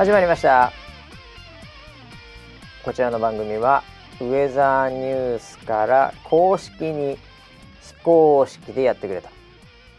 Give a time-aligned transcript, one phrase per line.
[0.00, 0.72] 始まりました。
[2.86, 3.84] こちらの番組は
[4.18, 7.18] ウェザーニュースから公式に
[7.82, 9.28] 非公式でやってくれと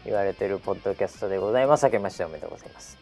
[0.04, 1.84] 言われてるポッドキャストでございます。
[1.84, 2.98] 明けましておめでとうございます。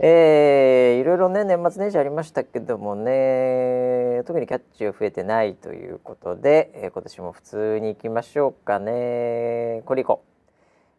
[0.00, 9.82] えー、いろいろね年末年始ありましたけどもね特にキャッチが増えてないということで、えー、今年も普通に行きましょうかね。
[9.84, 10.24] これいこ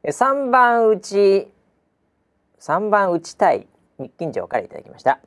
[0.06, 1.50] う3番打ち
[2.62, 3.68] 3番打ちたい。
[4.02, 5.20] 日金城からいただきました。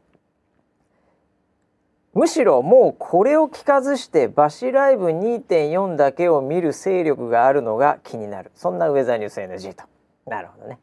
[2.14, 8.52] むしろもうこれを聞かずしてバシライブ2.4だけを見る勢力があるのが気になる。
[8.54, 9.84] そんなウェザーニュース NG と。
[10.26, 10.78] なるほどね。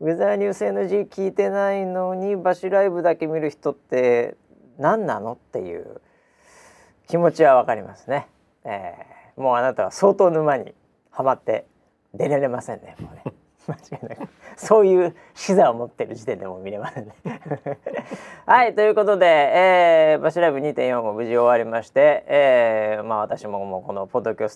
[0.00, 4.36] ウェザーニュース NG 聞いてないのにバシライブだけ見る人って
[4.78, 6.00] 何なのっていう
[7.08, 8.28] 気持ちはわかりますね、
[8.64, 10.74] えー、もうあなたは相当沼に
[11.10, 11.66] はまって
[12.14, 13.32] 出られませんねもうね。
[13.68, 14.28] 間違いなく。
[14.56, 17.14] そういう視座を持ってる時点でも見れますね。
[18.46, 24.48] はいということで、えー、バシライブ2.4も無事終わりまして、えー、まあ私ももうこのポッドキャ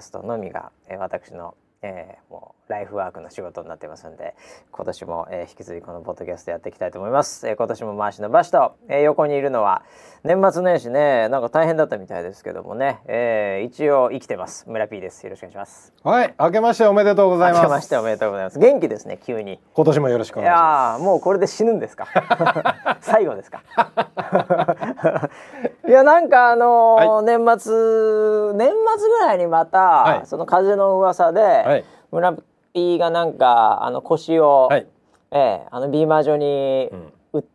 [0.00, 1.54] ストのみが、えー、私の
[1.86, 4.34] えー、もうライフワークの仕事になってますんで
[4.72, 9.82] 今年も、えー、引き続きこのポッドキャストやっていきたいと思います、えー、今年も回しのバシと、えー、横にいるのは
[10.22, 14.64] 年末年始ねなんか大変だったみたいですけどもね、えー、一応生きてます。
[14.66, 15.22] 村 P です。
[15.24, 15.92] よろしくお願いします。
[16.02, 17.60] はい明けましておめでとうございます。
[17.62, 18.58] 明けましておめでとうございます。
[18.58, 19.60] 元気ですね急に。
[19.74, 21.02] 今年もよろしくお願いします。
[21.02, 22.06] もうこれで死ぬんですか？
[23.02, 23.62] 最後ですか？
[25.86, 32.36] いやなんかあのーはい、年末年末ぐらいにまた、はい、その風の噂で、はい、村
[32.72, 34.86] P がなんかあの腰を、はい、
[35.30, 37.12] えー、あのビーマー上に、うん、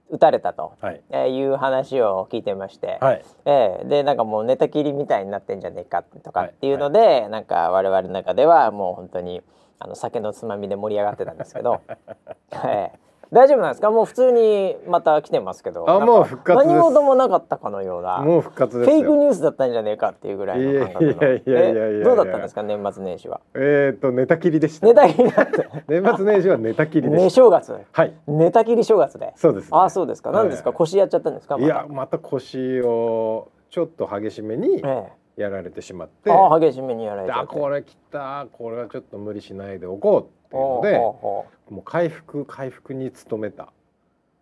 [0.09, 1.01] 打たれたと、はい。
[1.09, 9.41] えー、いう話を聞いてまして、はい、えー、でなんかもう寝たきりみたいになってんじゃねえかとかっていうので、はいはい、なんか我々の中ではもう本当に
[9.79, 11.81] あの酒のつまみで盛り上がってたんですけど、
[12.65, 13.91] えー、大丈夫なんですか？
[13.91, 15.89] もう普通にまた来てますけど。
[15.89, 18.19] あもう復活何事もなかったかのような。
[18.19, 21.11] もう復活フェイクニュースだったんじゃねえかっていうぐらいの感覚の。
[21.11, 22.63] いやいやいやいやどうだったんですか？
[22.63, 23.41] 年末年始は。
[23.53, 24.87] えっ、ー、と寝たきりでした。
[24.87, 25.31] 寝たきり。
[25.31, 27.77] だって年末年始は寝たきりで寝正月。
[27.91, 28.13] はい。
[28.27, 29.33] 寝たきり正月で。
[29.35, 30.31] そうです、ね、あそうですか。
[30.31, 35.41] 何ですか、腰やっちゃったんですか、いやまた腰をちょっと激しめに、ええ。
[35.41, 36.31] やられてしまって。
[36.31, 37.33] あ激しめにやられて。
[37.33, 43.71] あこれきたこれはちょっと無理しないでおこうっていうのでもう回復回復に努めた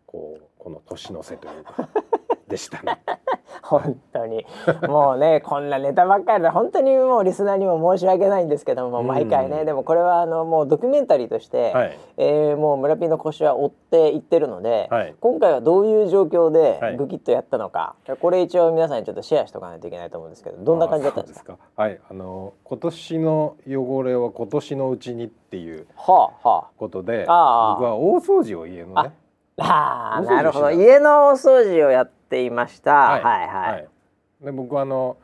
[0.05, 1.89] こうこの年の瀬というか
[2.47, 3.01] でしたね。
[3.63, 4.45] 本当に。
[4.87, 21.57] もうねこんなネタばっかりで本当にもうリスナーにも申し訳ないんですけども毎回ね、でもこれはあのもうドキュメンタリーとして、はい、えー、もう村ピーの腰は追っていってるので、はい、今回はどういう状況でグキッとやったのか、はい、これ一応皆さんにちょっとシェアしとかないといけないと思うんですけどどんな感じだったんですか？
[21.75, 29.11] はいあの今年の汚れは今年のうちにっていうことで、はあはあ、僕は大掃除を家のね
[29.57, 30.71] ああなるほど。
[30.71, 33.87] 家のお掃除をやっていました、はい、はいはい、
[34.43, 35.17] で僕はあの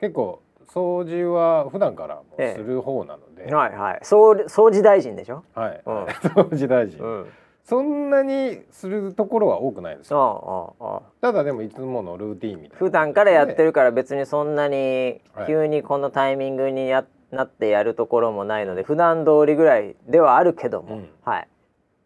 [0.00, 4.00] 結構掃除は普段からもする方なので、ええ、はいはい。
[4.02, 5.44] 掃掃除大臣でしょ？
[5.54, 7.26] はい、うん、 掃除大臣、うん、
[7.64, 10.74] そんなにするところは多くないですよ。
[11.20, 21.48] ただでもいつものルーティンみたいな普段からやってるから別にそんなに急にこのタイミングにや、なってやるところもないので普段通りぐらいではあるけども、うん、はい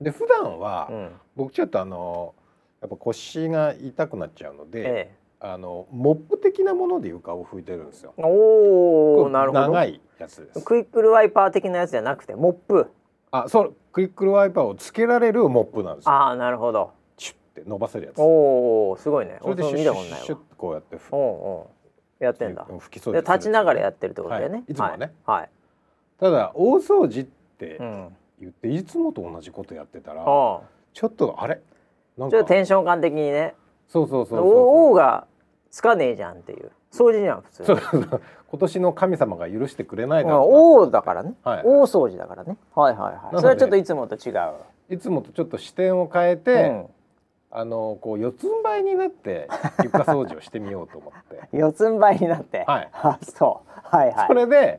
[0.00, 2.34] で普段は、うん、僕ちょっとあの
[2.80, 8.12] やっぱ腰が痛くなっちゃうので、ええ、あのモップ的なもので床を拭いてるんですよ。
[8.18, 9.60] おお、なるほど。
[9.62, 10.60] 長いやつです。
[10.62, 12.90] クイックルワイパー的なやつじゃなくてモップ。
[13.30, 16.12] あ、そうクイックルワイパーをつけられるモップなんですよ。
[16.12, 16.92] ああ、なるほど。
[17.16, 18.18] チュって伸ばせるやつ。
[18.18, 19.38] おお、すごいね。
[19.42, 21.70] それでシュッシュッシュッこうやっておお
[22.18, 22.66] やってんだ。
[22.68, 24.58] 拭きそうで立ちながらやってるってことだよね。
[24.58, 25.12] はい、いつもはね。
[25.24, 25.50] はい。
[26.20, 27.24] ただ大掃除っ
[27.58, 27.76] て。
[27.78, 30.62] うん言っていつもと同じことやってたら、ちょ
[31.06, 31.60] っとあれ？
[32.16, 33.54] なんかちょっとテンション感的にね。
[33.88, 34.48] そうそうそうそう
[34.90, 35.26] 王が
[35.70, 36.70] つかねえじゃんっていう。
[36.92, 37.64] 掃除じゃん普通。
[37.64, 40.40] そうそう今年の神様が許してくれないだろう
[40.84, 42.56] 王だからね、はい、大掃除だからね。
[42.74, 43.36] はいはいはい。
[43.36, 44.52] それはちょっといつもと違う。
[44.88, 46.86] いつもとちょっと視点を変えて、うん、
[47.50, 49.48] あのこう四つん這いになって
[49.82, 51.40] 床掃除をしてみようと思って。
[51.56, 52.64] 四つん這いになって。
[52.66, 52.88] はい。
[52.92, 53.80] あそう。
[53.82, 54.26] はいはい。
[54.28, 54.78] それで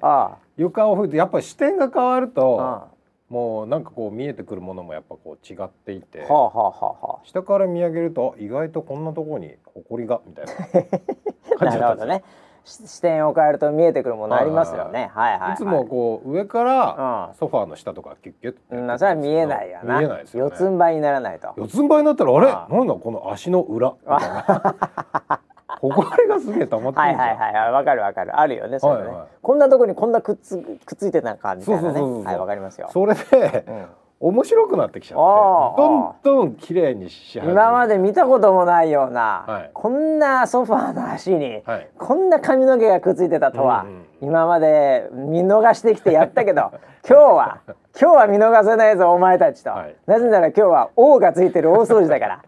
[0.55, 2.87] 床を拭いてやっぱり視点が変わると
[3.29, 10.53] もうなんかこう見えてくるものもやっぱこう違っていて、はあはあはあ、下から見上げると意外とこんなところに埃がみたいな
[11.59, 12.23] 感じだったんですね。
[12.67, 15.09] 視点を変えると見えてくるものありますよね。
[15.13, 19.99] はいはい、はい、いつもこう上からソファーの下とかキュッキュッて、うん、それは見えないよな。
[19.99, 21.53] 見えないですよ、ね、四つん這いにならないと。
[21.55, 25.39] 四つん這いになったらあれ、なんだこの足の裏みたいな。
[25.81, 27.71] 誇りがすげえと思ってはいはいはい。
[27.71, 28.39] わかるわかる。
[28.39, 32.01] あるよねそれね、はいはい、こんなとこにこんなくっつくっついてた感じたいなね。
[32.01, 32.89] はいわかりますよ。
[32.91, 33.87] それで、
[34.19, 39.71] 面白くなってきちゃってどんどん綺麗にし始めて今まで見たこともないような、はい。
[39.73, 41.89] こんなソファーの足に、はい。
[41.97, 46.71] こんな髪の毛がくっついてたとは、うんうん今まで見逃してきてやったけど
[47.07, 47.59] 今日は
[47.99, 49.95] 今日は見逃せないぞお前たちと、はい。
[50.07, 52.39] なぜなら今日は王がついてる大掃除だから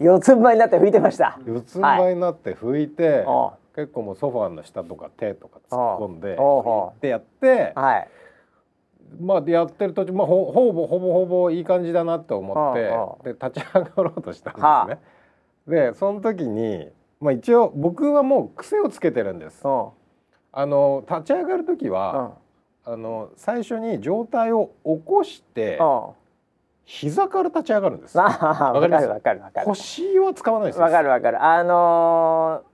[0.00, 1.38] 四つん這いになって拭いてました。
[1.46, 8.08] 四つん這いになって拭いて、お結構もうソファーの下とか手とか突っ込んで拭いてやってはい、
[9.20, 12.74] まあでやってる途中、まあ、ほほぼほぼほぼいい感じだなと思っ
[13.24, 14.66] てで立ち上がろうとしたんですね。
[14.66, 14.98] は
[15.66, 16.88] でその時に、
[17.20, 19.66] まあ、一応僕はもう癖をつけてるんです。
[19.66, 19.88] うん。
[20.54, 22.34] あの立ち上がる時うは、
[22.86, 22.92] ん。
[22.92, 26.21] あの最初に上体を起こしてうん
[26.84, 28.18] 膝から立ち上がるんです。
[28.18, 29.66] わかるわかるわかる。
[29.66, 30.76] 腰は使わないです。
[30.76, 30.82] よ。
[30.82, 31.42] わかるわかる。
[31.42, 32.72] あのー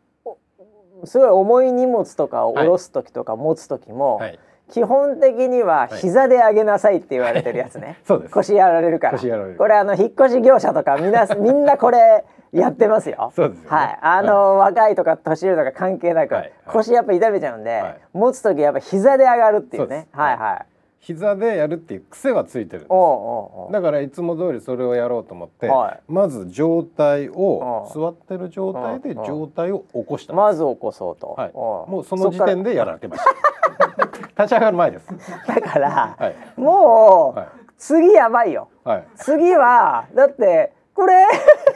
[1.01, 4.39] おすごい重い荷物とかを下ろす時とか持つ時も、はい、
[4.71, 6.01] 基本的にははい。
[6.01, 8.35] 膝で上げなさいって言われてるやつね、 そうです。
[8.35, 9.13] 腰やられるから。
[9.13, 9.57] 腰やられる。
[9.57, 13.31] これあの引っ越し業者とかみんな みんなこれやってますよ。
[13.35, 13.59] すよね。
[13.67, 13.99] はい。
[14.01, 16.43] あの、若いとか年寄りとか関係なく、はい。
[16.43, 16.53] はい。
[16.67, 18.01] 腰やっぱ痛めちゃうんで、はい。
[18.13, 20.09] 持つ時やっぱ膝で上がるっていうね。
[20.13, 20.67] はいはい
[21.01, 23.73] 膝でやるっていう癖はついてるんです。
[23.73, 26.01] だからいつも通りそれをやろうと思って、はい。
[26.09, 34.45] まず上体をうん座ってる状態でうん上体を起こした、まず起こそうと、はい、もうその時点でやられてました。
[34.45, 35.07] 立ち上がる前です。
[35.47, 36.61] だから、はい。
[36.61, 37.49] もう、はい
[37.79, 38.69] 次やばいよ。
[38.85, 39.07] はい。
[39.17, 41.27] 次はだってこれ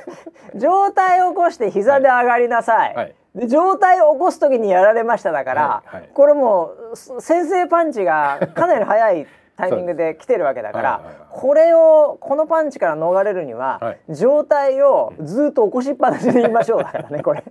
[0.58, 6.11] 上体を起こして膝で上がりなさいで上体を起こす時にやられましただから、はいはい。
[6.12, 6.73] これも
[7.20, 9.26] 先制パンチがかなり早い
[9.56, 14.14] タイミングで来てるわけだからはいはいはいこれをこのパンチから逃れるには、はい。
[14.14, 17.43] 上体をずっと起こしっぱなしで言いましょうだからねこれ。
[17.43, 17.46] 起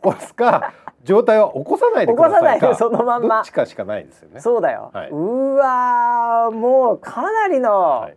[0.00, 0.72] こすか
[1.02, 2.68] 上体は起こさないでくださいか。
[2.68, 3.36] 起こさないでそのまんま。
[3.36, 4.40] どっちかしかないですよね。
[4.40, 5.10] そうだよ、はい。
[5.10, 8.16] うわーもうかなりのはい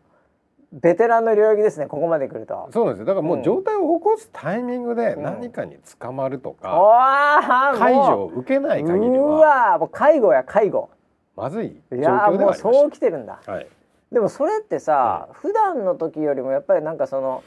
[0.75, 2.67] ベテランの領域ですねここまで来ると。
[2.71, 3.05] そうなんですよ。
[3.05, 3.43] だからもううん。
[3.43, 5.23] 上体を起こすタイミングでうん。
[5.23, 10.89] 何かに捕まるとか、おー介助もを受けなうい限りうはわーもう介護や介護。
[11.37, 13.39] まずい状況ではありましそう来てるんだ。
[13.45, 13.51] た。
[13.53, 13.67] はい。
[14.11, 17.43] でもそれってさ、普段の時よりもやっぱりなんかその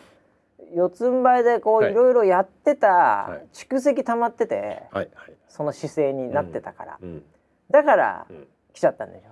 [0.74, 1.92] 四つん這いでこうはい。
[1.92, 3.46] いろいろやってたはい。
[3.52, 7.22] 蓄積溜まってて、はいはい、その姿勢になってたから、うん。
[7.70, 9.22] だからうん、来ちゃったんでし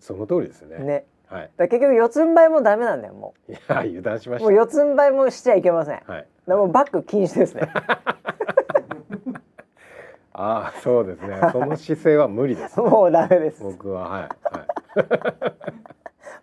[0.00, 0.76] その通りですね。
[0.76, 0.80] ょ。
[0.80, 1.04] ね。
[1.26, 4.38] はいだ結局四つん這いもダメなんだよもいや油断しまう。
[4.38, 6.02] したもう四つん這いもしちゃいけません。
[6.06, 7.68] はいらもうバック禁止ですね。
[10.36, 13.62] ああそうですねその姿勢は無理です、もうダメです。
[13.62, 14.30] 僕ははいはい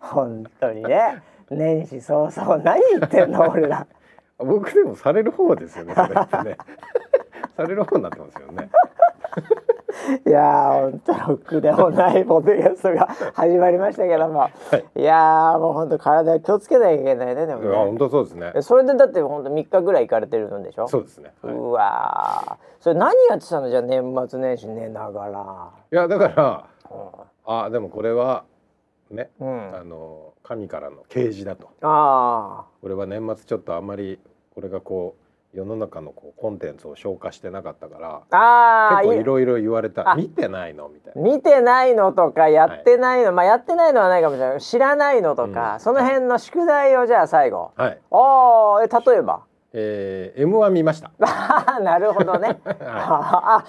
[0.00, 1.22] 本当にね。
[1.50, 3.86] 年始早々何言ってんの俺ら。
[4.38, 6.56] 僕でもされる方ですよねそれってね
[7.56, 8.70] される方になってますよね
[10.26, 14.48] いやー本当ろくでもないポッドキャストが始まりましたけども、
[14.96, 17.98] い、やーもう本当体気をつけなきゃいけないねでもいや本ね。
[17.98, 18.52] 当そうですね。
[18.54, 20.88] えそれでだって本当三日ぐらい行かれてるんでしょ？
[20.88, 22.56] そうですね、はい、いうわー。
[22.80, 23.68] それ何やってたの？
[23.68, 25.70] じゃあ年末年始寝ながら。
[25.90, 26.64] やだから
[27.46, 28.44] あでもこれは
[29.10, 29.74] ね、うん。
[29.74, 31.68] あの神からの啓示だと。
[31.82, 34.18] あ俺は年末ちょっとあんまり
[34.56, 35.21] 俺がこう
[35.52, 37.98] 世の中のこうコンテンツを消化してなかったか
[38.30, 40.14] ら結構いろいろ言われたあ。
[40.14, 41.22] 見てないのみたいな。
[41.22, 44.60] 見てないのとかやってないの、まあやってないのはないかもしれない。
[44.62, 45.80] 知らないのとか、うん。
[45.80, 47.72] その辺の宿題をじゃあ最後。
[47.76, 47.98] はい。
[48.10, 49.42] ああえ例えば？
[49.74, 51.10] えー、M1 見ました。
[51.82, 52.58] なるほどね。
[52.64, 53.64] はあ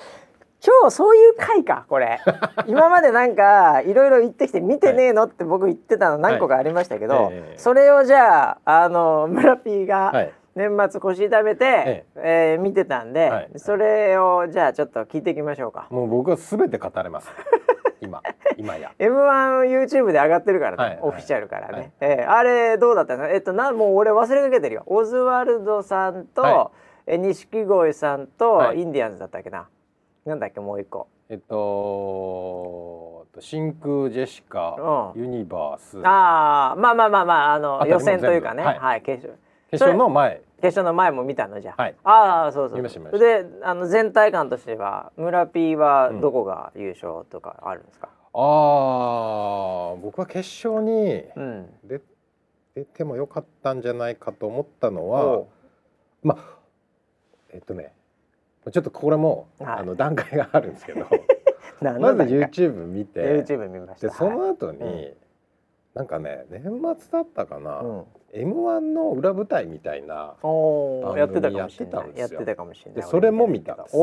[0.65, 2.21] 今日そういう回かこれ。
[2.67, 7.33] 今までなんかいろいろ言ってきて見てねえのって僕言ってたの何個かありましたけど、はい。
[7.33, 13.49] ええそれをじゃああの村 P がはい年末腰痛めて、えー見てたんで、はい。
[13.57, 15.87] それをじゃあちょっと聞いていきましょうか。
[15.89, 17.29] もう僕はすべて語れます。
[18.01, 18.21] 今
[18.57, 18.91] 今や。
[18.99, 21.91] M1YouTube で上がってるからね、はいオフィシャルからね、はい。
[22.01, 23.27] えーあれどうだったの？
[23.29, 24.83] えっとなもう俺忘れかけてるよ。
[24.85, 26.71] オズワルドさんと、は
[27.07, 28.81] え錦鯉さんと、はい。
[28.81, 29.67] インディアンズだったっけな？
[30.25, 31.07] なんだっけもう一個。
[31.29, 35.99] えっと真空ジェシカ、うユニバース。
[36.05, 38.63] ああまあまあまあまああの予選というかね。
[38.63, 39.42] もう全部はい、決勝
[39.73, 40.41] 決勝の前。
[40.57, 41.95] 決勝の前も見たのじゃあ、はい。
[42.03, 43.17] ああそうそう見ました。
[43.17, 50.37] であの全体感としては村 P はどこが優勝とかあるんですか、あー僕は決
[50.67, 51.69] 勝にうん。
[51.83, 52.01] 出
[52.75, 55.47] 出てもよかったんじゃないかと思ったのおはう。
[56.21, 56.57] まあ
[57.51, 57.93] えっとね
[58.71, 59.79] ちょっとこれも、はい。
[59.79, 61.07] あの段階があるんですけど。
[61.81, 64.07] 何まず YouTube 見て YouTube 見ました。
[64.07, 65.13] でその後に、うん
[65.93, 66.63] なんかね年
[66.99, 70.35] 末だったかな、はいうん M1 の裏舞台みたいな
[71.15, 71.93] やってたかもしれない。
[71.93, 72.21] やってたんですよ。
[72.21, 72.95] やってたかもしれない。
[72.95, 73.97] でそれも見たんです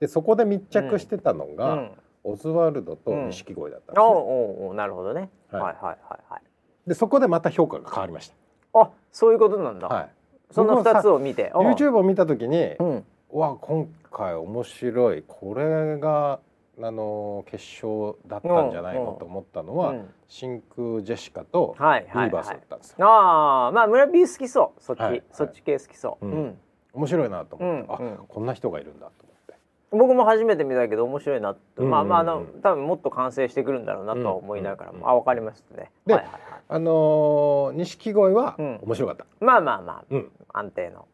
[0.00, 1.90] でそこで密着してたのうが、うん。
[2.24, 5.62] オズワルドと錦鯉だったんですね、おうおうおうなるほどね、はい。
[5.62, 5.96] はいはいはい
[6.30, 6.42] はい。
[6.86, 8.32] でそこでまた評価が変わりまし
[8.74, 9.94] あそういうことなんだ、た。
[9.94, 10.10] はい。
[10.50, 11.52] その2僕はさつを見て。
[11.54, 13.04] YouTube を見た時に、うん。
[13.32, 15.24] うわ今回面白い。
[15.26, 16.38] これが
[16.80, 20.14] あの決勝だったんじゃないのと思ったのは、うん。
[20.26, 23.06] 真空ジェシカとはいはいユニバースはいだったんですよ。
[23.06, 26.44] ああまあ村 P 好きそうそっち、そっち系好きそう、ううん。
[26.46, 26.58] ん
[26.94, 27.96] 面白いなと思って、あ
[28.28, 29.54] こんな人がいるんだと思って。
[29.90, 31.90] 僕も初めて見たけど面白いなと、うん。
[31.90, 35.90] まあまああの多分もっと完成してくるんだろうなとは思いながらも、あわかりますね。
[36.06, 36.62] ではいはいはい。
[36.68, 38.78] あの錦鯉はうん。
[38.82, 39.26] 面白かった。
[39.40, 40.04] まあまあまあ。
[40.10, 40.32] うん。
[40.54, 41.06] 安定の、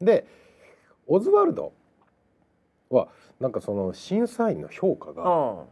[0.00, 0.26] で
[1.08, 1.72] オズワルド
[2.90, 3.08] は
[3.40, 5.64] なんかその審査員の評価がうん。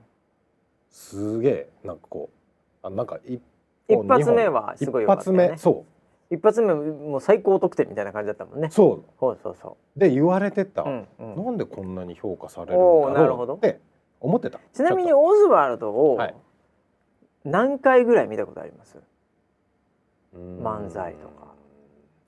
[0.91, 2.31] すげえなんかこ
[2.83, 3.43] うあなんか一
[3.89, 5.45] 一本発目はすごい良かったよね。
[5.45, 5.85] 一発目そ
[6.31, 8.69] 一発目もう最高得点みたいな感じだったもんね。
[8.69, 8.71] う。
[8.71, 9.99] そそうそうそう。
[9.99, 11.07] で言われてた、う、うん
[11.37, 13.81] うん、なんでこんなに評価されるんだろうって
[14.21, 14.61] 思ってた。
[14.73, 16.35] ちなみにオズワルドをはい。
[17.45, 18.97] 何回ぐらい見たことあります、
[20.35, 21.49] 漫才とか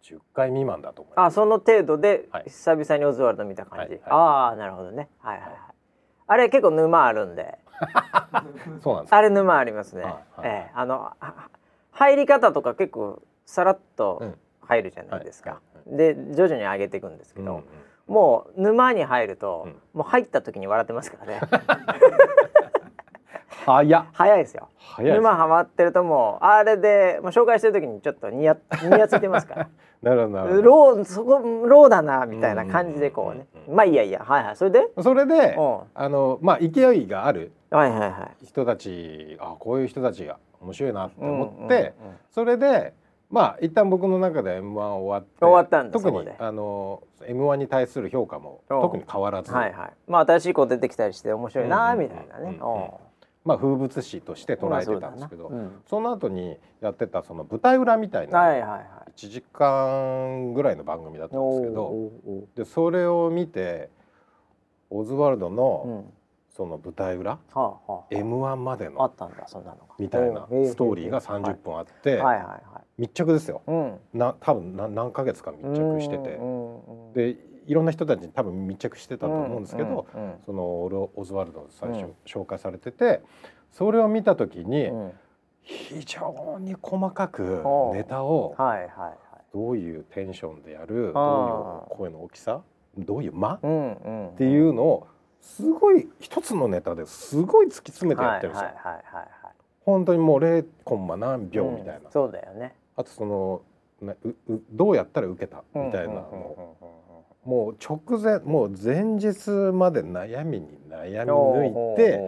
[0.06, 1.26] 10回未満だと思います。
[1.26, 2.44] あその程度ではい。
[2.46, 4.10] 久々にオズワルド見た感じ、はいはい。
[4.10, 5.08] ああなるほどね。
[5.18, 5.58] はいはいはい。
[6.28, 7.58] あれ結構沼あるんで。
[8.82, 9.14] そうなんです。
[9.14, 10.22] あれ沼ありますね、はいはい。
[10.44, 11.16] ええあのは
[11.90, 14.38] 入り方とか結構さらっとうん。
[14.62, 17.64] 入るじゃないですか、はいで徐々に上げていくんですけど、うんうん。
[18.08, 19.76] もう沼に入ると、うん。
[19.94, 21.40] もう入った時に笑ってますからね
[23.66, 24.06] 早っ。
[24.12, 24.68] 早いですよ。
[24.78, 28.56] 早いです沼ハマってるともうあれで、まあ、紹介してる時にちょっとニヤ
[28.88, 29.68] ニヤついてますから。
[30.02, 33.46] なるほどローそこローだなみたいな感じでこうね。
[33.54, 34.22] うんうんまあいいやいや。
[34.24, 34.56] はいはい。
[34.56, 34.88] それで？
[35.02, 35.78] それでうん。
[35.94, 38.44] あのまあ勢いがあるはいはいはい。
[38.46, 41.92] 人たちあこういう人たちが面白いなって思って、うんうんうん。
[42.30, 42.94] それで
[43.30, 49.90] まあ一旦僕の中で M1 終わって終わったんだ特にあの M1 に対する評価もうん特に変わらず、はいはい。
[50.06, 52.82] まあ新しい子出てきたりして面白いなみたいなねうんうんうん。
[52.82, 52.90] うん
[53.46, 55.82] まあ風物詩として捉えてたんですけど、まあそうん。
[55.88, 58.80] その後にやってたその舞台裏みたいな、はいはいはい。
[59.16, 62.10] 1時間ぐらいの番組だったんですけど
[62.56, 63.88] でそれを見て
[64.90, 66.12] オズワルドうのん。
[66.56, 67.78] その舞台裏、はあは
[68.10, 69.12] あ M1 までの
[69.98, 72.22] みたいなストーリーが30分あって、
[72.96, 73.60] 密着ですよ。
[73.66, 73.98] うん。
[74.14, 76.40] な多分な何ヶ月か密着してて。
[77.14, 80.62] でいろんな人たちに多分密着してたと思うんですけど、うんうんその
[81.14, 82.14] オズワルド最初うん。
[82.24, 83.22] 紹介されてて
[83.72, 85.12] それを見た時にうん。
[85.62, 89.16] 非常に細かくネタをはいはいはい。
[89.52, 92.62] どういうテンションでやるあどういう声の大きさ
[92.98, 93.92] どういう間っうん
[94.28, 94.36] うん。
[94.36, 95.06] ていうのを
[95.40, 98.68] すごい一つのネタですごい突き詰めてやってるんですよ。
[98.68, 99.26] はいはいはいはい
[99.84, 102.74] 本当にもう0コンマ何秒みたいな、うんそうだよね。
[102.96, 103.62] あとその
[104.00, 106.76] ねううどうやったら受けたみたいなのを
[107.46, 112.20] もう直前もう前日まで悩みに悩み抜いて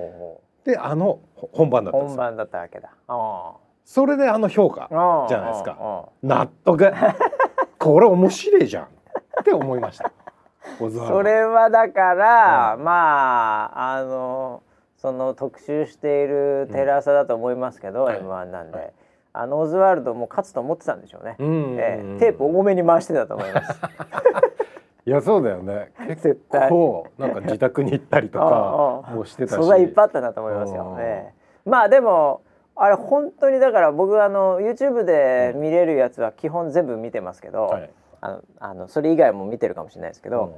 [0.65, 2.17] であのほ本番だったんですよ。
[2.17, 2.91] 本番だったわけだ。
[3.09, 3.53] あ
[3.85, 6.09] それであの評価あじゃないですか。
[6.23, 6.93] 納得。
[7.79, 8.89] これ面白いじゃんっ
[9.45, 10.13] て思いました。
[10.79, 14.63] それはだから、うまああの
[14.99, 18.21] その特集しているテレ朝だと思いますけど、はい。
[18.21, 18.93] M1 なんで、はい。
[19.33, 22.19] あのオズワルドも勝つと思ってたんでしょうね、うんええ。
[22.19, 23.81] テープ多めに回してたと思います
[25.09, 25.91] いやそうだよね。
[26.07, 26.69] 結絶対。
[26.69, 29.55] 構なんか自宅に行ったりとかもしてたし。
[29.55, 31.01] 素材いっぱいあったなと思いますよ、うん。
[31.01, 32.43] ええまあでも
[32.77, 37.91] あれ本当にだから僕あの YouTube で見れるやつは基本全部見てますけど、はい。
[38.21, 40.55] あのあのそれ以外も見てるかもしれないですけど、うん。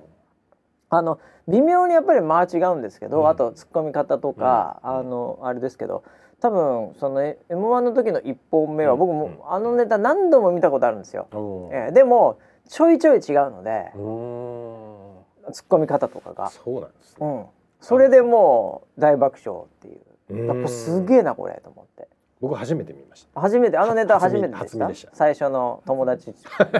[0.89, 3.29] あの微妙にやっぱり間は違うんですけど、うん。
[3.29, 4.91] あと突っ込み方とか、うん。
[4.99, 6.03] あのあれですけど
[6.41, 8.99] 多分その m 1の時の1本目はうん。
[8.99, 9.39] 僕も、うん。
[9.49, 11.29] あのネタ何度も見たことあるんですよ。
[11.73, 12.41] ええでも
[12.71, 15.11] ちょいちょい違うのでうーん。
[15.49, 17.27] 突っ込み方とかが、そうなんですね。
[17.27, 17.45] うん、
[17.81, 20.47] それでもう大爆笑っていう。
[20.47, 22.09] やっぱすげええなこれと思って。
[22.41, 23.41] 僕初めて見ました。
[23.41, 23.77] 初めて？
[23.77, 24.65] あのネタは初めてでした？
[24.65, 25.11] 初見でした。
[25.13, 26.33] 最初の友達。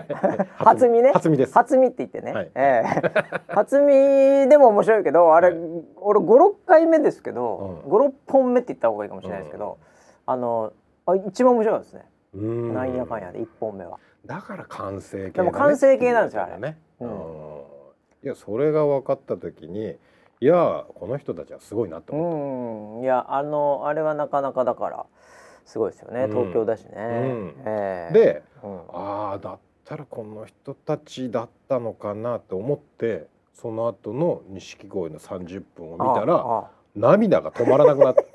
[0.55, 2.51] 初見ね初見です初見って言ってね、はい。
[2.55, 3.43] ええ。
[3.49, 5.59] 初見でも面白いけどあれ、はい。
[5.97, 7.93] 俺56回目ですけど、うん。
[7.93, 9.79] 56本目って言った方がいいかもしれないですけど、
[10.27, 10.73] あの
[11.07, 12.05] あ一番面白いですね、
[12.35, 12.75] うーん。
[12.75, 13.99] なんやかんやで1本目は。
[14.27, 16.77] だから完成形でも完成形なんですよあれ。
[17.01, 17.63] うん。
[18.23, 19.97] いやそれが分かった時に
[20.41, 23.05] いやこの人たちはすごいなってう思っん。
[23.05, 25.07] いやあのあれはなかなかだから
[25.65, 26.31] すごいですよね、うん。
[26.31, 26.91] 東京だしね。
[26.97, 27.55] うん。
[27.65, 28.13] ええ。
[28.13, 28.81] たでうん。
[28.93, 38.23] ああだったらこの人たちだったのかなって思ってその後の錦鯉の30分を見たら涙が止まらなくなった。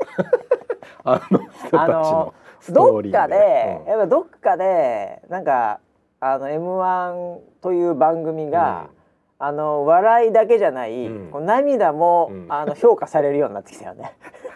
[1.07, 2.33] あの人たちあの
[2.71, 3.89] どっかで、うん。
[3.89, 5.79] やっぱどっかでなんか
[6.19, 8.89] あの M1 という番組が、
[9.37, 11.45] あの笑いだけじゃない、うん。
[11.45, 12.45] 涙も、うん。
[12.49, 14.15] あの評価されるようになってきたよね。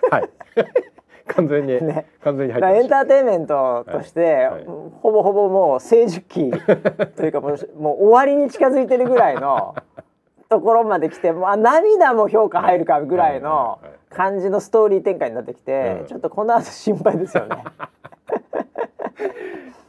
[0.10, 0.30] はい。
[1.28, 2.08] 完全に、ね。
[2.24, 4.66] 完全に入ってましターテインメントとして、はい。
[4.66, 6.52] ほぼほぼもう成熟期
[7.16, 9.76] というかもうもう終わりに近づいてるぐらいの
[10.50, 13.80] ところまで来て、まあ、涙も評価入るかぐらいの
[14.10, 16.08] 感じのストーリー展開になってきて、うん。
[16.08, 17.64] ちょっとこの後心配ですよね。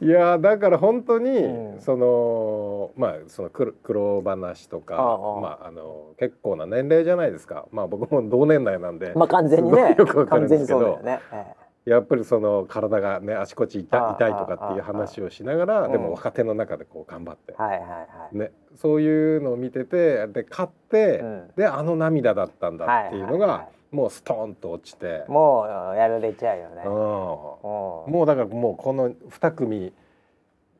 [0.01, 1.79] いやーだから本当に、うん。
[1.79, 7.65] そのまあその苦苦労話とかまああの結構な年齢じゃないですか。
[7.71, 9.95] まあ僕も同年代なんで、まあ完全にね。
[9.97, 10.79] よくわかる完全にんですけど。
[10.79, 11.19] そうだよね。
[11.31, 11.45] え
[11.85, 17.55] やっぱりその体がねあちこち痛痛いとかっていう話をしながらあでも若手の中でこう頑張って。
[17.59, 18.37] え、はいはいはい。
[18.37, 21.51] ね、そういうのを見ててで勝って、うん。
[21.55, 26.83] であの涙だったんだっていうのが、はいはいはもうストーンと落ちて、もうやられちゃうよね。
[26.85, 26.91] うん。
[26.91, 28.13] うん。
[28.13, 29.91] もうだからもうこの2組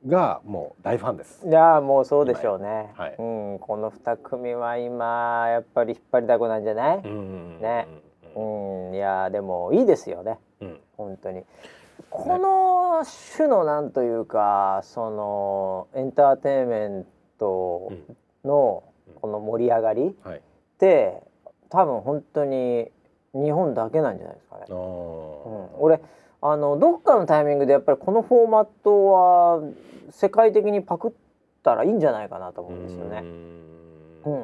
[0.08, 1.46] がもう大ファンです。
[1.46, 2.92] いやもうそうでしょうね。
[2.96, 3.16] はい。
[3.18, 3.24] う
[3.56, 6.98] んこの二組は今やっぱり引っ張りだこなんじゃない？
[7.04, 7.88] うんね。
[8.94, 11.44] いやでもいいですよねうん本当に。
[12.10, 13.04] この
[13.38, 17.06] 種のなんというかそのエンターテインメン
[17.38, 17.92] ト
[18.44, 18.84] の
[19.22, 20.42] この盛り上がりっはい。
[20.80, 21.22] て
[21.70, 22.92] 多分本当に
[23.34, 24.66] 日本だけなんじゃないですかね。
[24.70, 24.76] うん、
[25.80, 26.02] 俺
[26.42, 29.62] あのどっかのタイミングでやっぱりこのフォーマットは
[30.10, 31.12] 世界的にパクっ
[31.64, 33.20] たらいいんじゃないかなと思うんですよね。
[33.20, 34.44] うんうん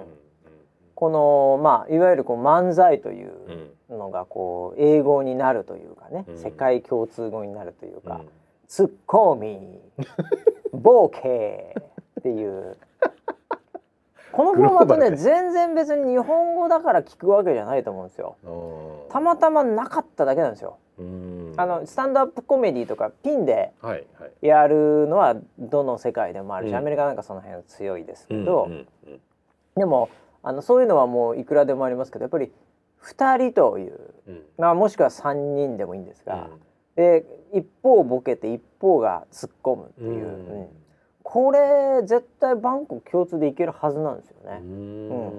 [0.96, 6.38] このまあいわゆるこう漫才といううんのがこう英語になるというかね、うん。
[6.38, 8.30] 世界共通語になるというか、うん。
[8.68, 9.80] ツッコミ
[10.74, 11.76] ボケ
[12.20, 12.78] っていう。
[14.32, 18.36] このフォーマットね全然別に日本語だから聞くわけじゃないと思うんですよ。
[19.10, 20.78] たまたまなかっただけなんですよ。
[21.00, 21.54] うん。
[21.58, 23.74] あのスタンドアップコメディとかピンで。
[24.42, 26.76] やるのはどの世界でもあるし、うん。
[26.76, 28.68] アメリカなんかその辺強いですけど、
[29.76, 30.10] でも
[30.44, 32.52] あのそういうのはもういくらでもありますけどやっぱり
[33.04, 34.42] 2人という、うん。
[34.58, 36.60] まあ、もしくは3人でもいいんですが、うん。
[36.96, 40.68] で一方ボケて一方が突っ込むっていう、
[41.22, 45.32] これ絶対バンコク共通でいけるはずなんですよね、うん。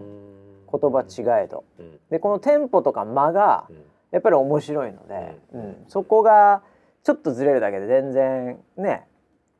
[0.71, 1.65] 言葉違えど。
[1.79, 1.99] うん。
[2.11, 3.77] でこのテンポとか間がうん。
[4.11, 5.61] やっぱり面白いので、うん。
[5.61, 5.85] うん。
[5.89, 6.63] そこが
[7.03, 9.08] ちょっとずれるだけで全然ね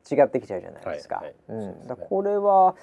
[0.09, 1.23] 違ってきちゃうじゃないですか。
[1.47, 2.75] ううん、だこれは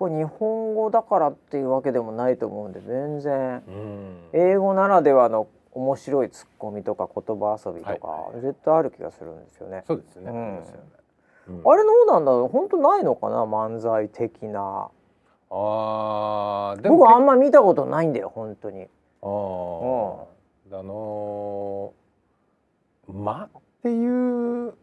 [0.00, 3.62] 日本語だからっていうわけでもないと思うんで全然。
[3.68, 4.16] うん。
[4.32, 9.84] 英語ならではの面白いツッコミとか言葉遊びとか、はい絶対ある気がするんですよね。
[9.86, 10.30] そうですね。
[10.30, 10.42] うん。
[10.42, 10.82] ありますよね。
[11.48, 11.62] うん。
[11.72, 12.48] あれどうなんだろう？
[12.48, 13.44] 本当ないのかな？
[13.44, 14.88] 漫才的な。
[15.50, 18.88] あーで僕あんまま見たことないんだよ本当に。
[19.22, 20.26] あー。
[20.72, 23.48] あのー間っ
[23.82, 24.74] ていう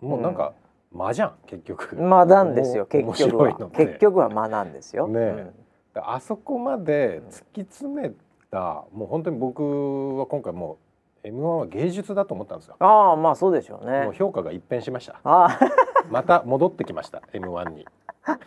[0.00, 0.52] もうなんか
[0.96, 1.96] 間じゃん結局。
[1.96, 5.06] 間なんですよお結局は結局は間なんですよ。
[5.08, 5.66] ねえうん
[5.98, 8.12] あそこまで突き詰め
[8.50, 10.76] たもう本当に僕は今回も
[11.24, 12.76] う M1 は芸術だと思ったんですよ。
[12.80, 14.10] ああまあそうでしょうもうね。
[14.12, 15.18] 評価が一変しました。
[15.24, 15.58] あ
[16.10, 17.86] また戻ってきました M1 に。
[18.28, 18.38] あ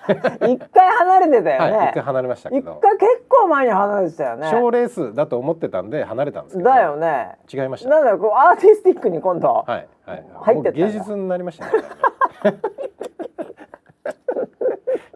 [0.47, 2.03] 一回離れてたよはい、一ね回。
[2.03, 2.75] 離れましたけ一ど。
[2.81, 4.49] 回結構前に離れてたよね。
[4.51, 6.69] 賞レースだと思ってたんで離れたんですけど。
[6.69, 7.38] だよね。
[7.51, 7.89] 違いました。
[7.89, 9.63] なんだこうアーティスティックに今度。
[9.65, 10.25] はいはい。
[10.55, 11.71] 入って芸術になりましたね。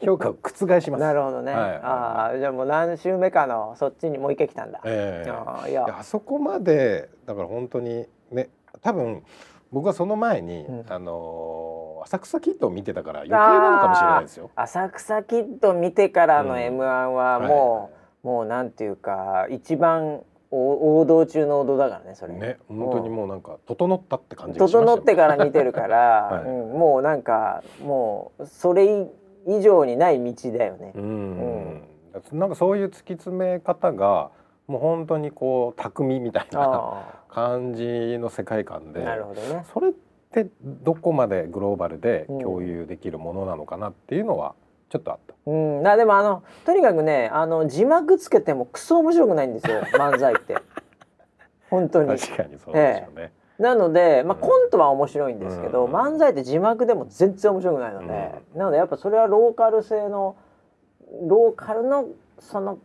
[0.03, 1.01] 評価を覆します。
[1.01, 1.53] なるほどね。
[1.53, 4.81] はいはいああじゃあもう何週目かのそっちにもう一回来たんだ。
[4.85, 8.49] ええああいやあそこまでだから本当にね
[8.81, 9.23] 多分
[9.71, 14.51] 僕はその前に、うんあのー浅草キッドを見てたから余計なのかもしれないですよ。
[14.57, 17.91] 浅草キッド見てからのうん M1 はも
[18.25, 20.25] う、もうなんていうか一番お
[20.55, 22.33] 王道中の王道だからねそれ。
[22.33, 25.97] ね本当にもうなんか整ったって感じがしましたよ整ってから見てるから、
[26.31, 29.07] はいうん、もうなんかもうそれ
[29.47, 30.93] 以上にない道だよね。
[30.95, 31.81] うん、
[32.33, 34.29] なんかそういう突き詰め方が
[34.67, 39.63] もう本当にこう巧みみたいなあ感じの世界観あでなるほどね。
[39.73, 39.93] それっ
[40.31, 44.53] てどこまでグローバルでうん共有できるものなのかなっていうのは
[44.93, 45.33] ちょっとあった。
[45.47, 49.81] うん、なでもあのとにかくねあの字幕つけてもクソ面白くないんですよ。
[49.97, 50.57] 漫才って。
[51.67, 52.09] 本当に。
[52.09, 53.33] 確かにそうですよね。
[53.57, 54.41] なので、まあ、うん。
[54.41, 55.95] コントは面白いんですけど、うん。
[55.95, 60.35] 漫才って字幕でも全然面白くないので、なのでやっぱそれはローカル性の
[61.23, 62.05] ローカルの
[62.37, 62.77] その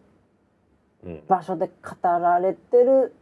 [1.05, 1.23] うん。
[1.29, 3.13] 場所で語られてる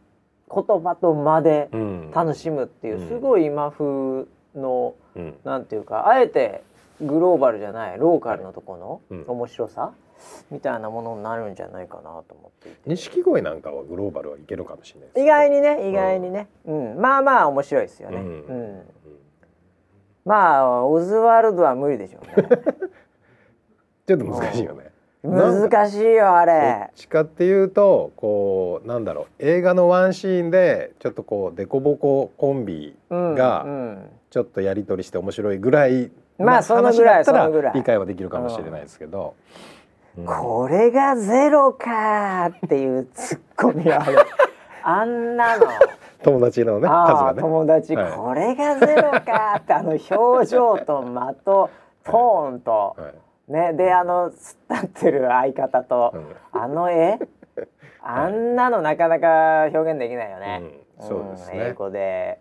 [0.49, 2.11] 言葉と間でうん。
[2.11, 3.07] 楽しむっていううん。
[3.09, 5.35] すごい今風のうん。
[5.43, 6.63] なんていうかあえて
[7.01, 9.25] グローバルじゃないローカルのところうん。
[9.25, 9.91] の面白さ？
[10.49, 12.77] みたいなものになるんじゃないかなと思っていて。
[12.89, 16.97] 錦鯉なんかはグローバルはいけるかもしれない意外にね意外にね、うん。
[16.99, 18.77] まあまあ面白いですよね、ううん。
[18.79, 18.81] ん
[20.25, 22.47] まあオズワルドは無理でしょうね。
[24.07, 24.91] ちょっと難しいよね。
[25.23, 34.09] 難しいよあどっれちかっていうとこうなんだろう映画のワンシーンでちょっとこうデコボココンビうんがうん。
[34.29, 37.73] ちょっとやり取りして面白いぐらいまあそのぐらいそのぐらい。
[37.73, 39.35] ら理解はできるかもしれないですけど、
[40.17, 40.25] うん。
[40.25, 44.17] これがゼロかーっていうツッコミある。
[44.83, 45.65] あんなの。
[46.23, 47.41] 友達のね数がね。
[47.41, 48.11] 友達、はい。
[48.13, 51.69] これがゼロかーってあの表情と間と
[52.03, 53.09] トーンと、は
[53.49, 53.51] い。
[53.51, 53.73] ね。
[53.73, 56.35] であの突っ立ってる相方と、うん。
[56.51, 57.19] あの絵
[58.01, 60.61] あんなのなかなか表現できないよね。
[60.99, 61.07] うん。
[61.07, 61.57] そうですね。
[61.57, 62.39] ん英語で。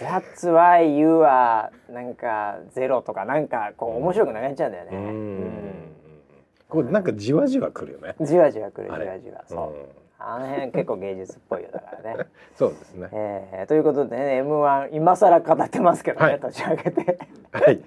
[0.00, 4.90] That's why you are なんかゼロとかなんかこう面白くなくなっちゃうんだよね。
[4.92, 5.96] うんうん
[6.68, 8.16] これなんかじわじわくるよね。
[8.20, 9.68] じわじわくるじわじわそう。
[9.72, 12.26] うんあの辺結構芸術っぽいよだからね。
[12.56, 13.08] そうですね。
[13.12, 17.18] えー、ということでね M1 今更語ってますけどね、はい年明けて
[17.52, 17.82] はい。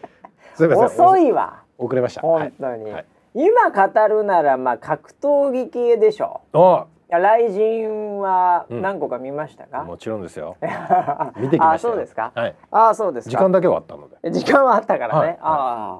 [0.53, 1.05] すみません。
[1.07, 2.21] 遅いわお遅れました。
[2.21, 8.81] 本当に、はい今語るならまあ格闘技系でしょあ、いや雷神はうん。
[8.81, 10.55] 何個か見ましたか、もちろんですよ。
[10.61, 12.55] あ 見てきましたそうですか、はい。
[12.71, 13.31] あそうですか。
[13.31, 14.31] 時間だけはあったので。
[14.31, 15.37] 時間はあったからね、はい。
[15.41, 15.99] あ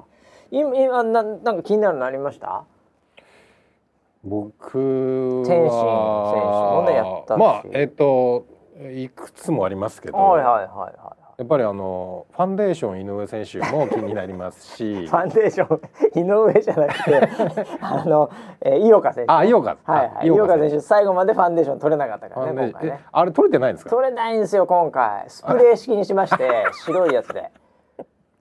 [0.50, 2.64] 今今ななんか気になるのありました？
[4.22, 7.38] 僕は天心選手もねやったし。
[7.38, 8.44] まあえっ、と
[8.92, 15.04] いくつもありますけど、はいはいはいはやっぱりあのファンデーション井上選手も気になりますし。
[15.04, 15.80] い ファンデーション
[16.20, 18.28] 井上じゃなくて あの、
[18.60, 19.32] えー、井岡選手。
[19.32, 20.10] あ井岡はいはい。
[20.20, 22.98] あ井岡選手最後までファンデーション取れなかったからね今回ね。
[23.00, 23.90] えあれ取れてないんですか？
[23.90, 25.24] 取れないんですよ今回。
[25.28, 27.50] スプレー式にしまして 白いやつで。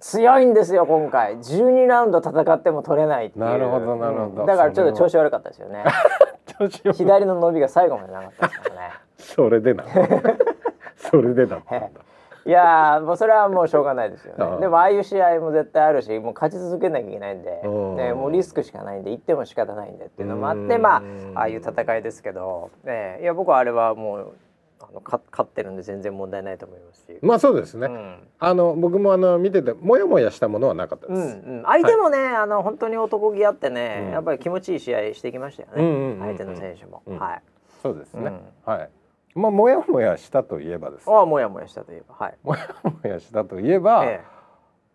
[0.02, 1.38] 強いんですよ今回。
[1.38, 3.46] 12ラウンド戦っても取れないっていう。
[3.46, 4.26] なるほどなるほど。
[4.42, 5.86] うんだからちょっと調子悪かったですよね。
[6.60, 8.92] 調子よ左の伸びが最後までなかったですからね。
[9.20, 9.86] それでな。
[10.98, 11.78] それでだった。
[11.78, 11.88] んだ
[12.46, 14.62] いやーもうそれはもうしょうがないですよね。
[14.62, 20.82] でもああいう試合も絶対あるしもう勝ち続けなきゃいけないんで、うんね、もうリスクしかないんで行っても仕方ないんでっていうのもあってうん。
[20.82, 21.04] まあ
[21.36, 24.34] ああいう戦いですけど、ね、いや僕はあれはもう
[24.82, 27.20] あのか勝ってるんで全然問題ないと思いますし。
[27.22, 28.28] まあそうですね、うん。
[28.40, 34.12] あの僕もあの見ててもやもやしたものはなかったでうんす、うん、相手もね、あの本当に男気あってね、うん。
[34.12, 37.20] やっぱり気持ちいい試合してきましたよね、うんうんうんうん相手の選手も、うん。
[37.20, 37.42] はい。
[37.82, 38.32] そうですね、
[38.66, 38.90] はい
[39.36, 41.08] まあもやもやしたといえばです。
[41.08, 42.16] ねああもやもやしたといえば。
[42.16, 44.40] はい、もやもやしたといえば、ええ。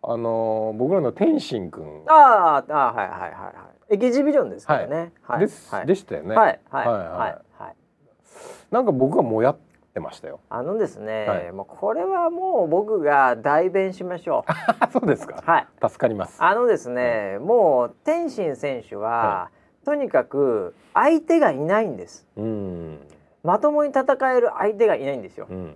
[0.07, 3.51] あの僕らの天心くんああああはいはいはいは
[3.89, 3.95] い。
[3.95, 5.39] エキシビジョンですからね、はい。
[5.39, 5.87] です、はい。
[5.87, 6.87] でしたよね、はいはい。
[6.87, 7.63] はいはい。
[7.63, 7.75] はい。
[8.71, 9.57] なんか僕はもやっ
[9.93, 10.41] てましたよ。
[10.49, 11.51] あのですね、はい。
[11.51, 14.51] もうこれはもう僕が代弁しましょう。
[14.79, 15.41] あ そうですか。
[15.43, 15.67] はい。
[15.81, 16.43] 助かります。
[16.43, 19.49] あのですね、もう天心選手は、
[19.85, 22.27] とにかく相手がいないんです。
[22.37, 22.99] うん
[23.45, 25.47] まともに戦える相手がいないんですよ。
[25.49, 25.75] うん。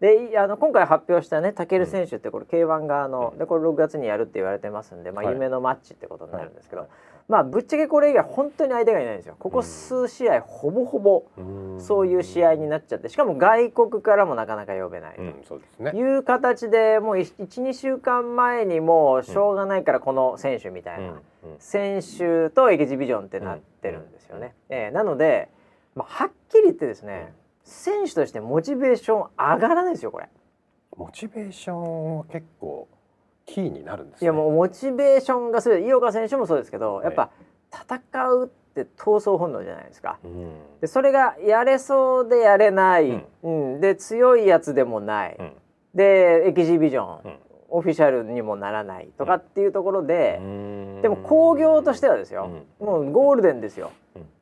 [0.00, 5.34] でいあの今回発表したねタケル選手ってこれ K1 側の、でこれ6月にやるって言われてますんで、まあ、はい。
[5.34, 6.90] 夢のマッチってことになるんですけど、はい。
[7.26, 9.34] まあぶっちゃけこれ以外本当に相手がいないんですよ。
[9.38, 11.42] ここ数試合ほぼほぼう
[11.76, 11.80] ん。
[11.80, 15.60] そういう試合になっちゃってしかも外国からもなかなか呼べないと。
[15.96, 21.14] いう形でもう12週間前にもうしょうがないからこの選手みたいな、うん。
[21.14, 21.20] うん。
[21.58, 24.54] 選手とエキシビジョンってなってるんですよね。
[24.68, 25.48] えーなので、
[25.98, 27.34] まあ、はっきり言ってですね、
[27.64, 30.28] 選手としてモチベーション上がらないですよこれ。
[30.96, 32.88] モチベーションは結構
[33.44, 34.24] キーになるんですね。
[34.24, 37.30] いやもうモチベーションがすごい井岡選手もそうですけど、はいやっぱ
[37.70, 40.18] 戦うって闘争本能じゃないですか。
[40.24, 40.52] うん。
[40.80, 43.80] でそれがやれそうでやれない、ううん。
[43.80, 45.52] で強いやつでもない、うん。
[45.94, 47.38] でエキシビジョン、うん。
[47.70, 51.02] オフィシャルにもならないとかっていうところで、うん。
[51.02, 52.48] でも興行としてはですよ、
[52.80, 53.92] もうゴールデンですよ、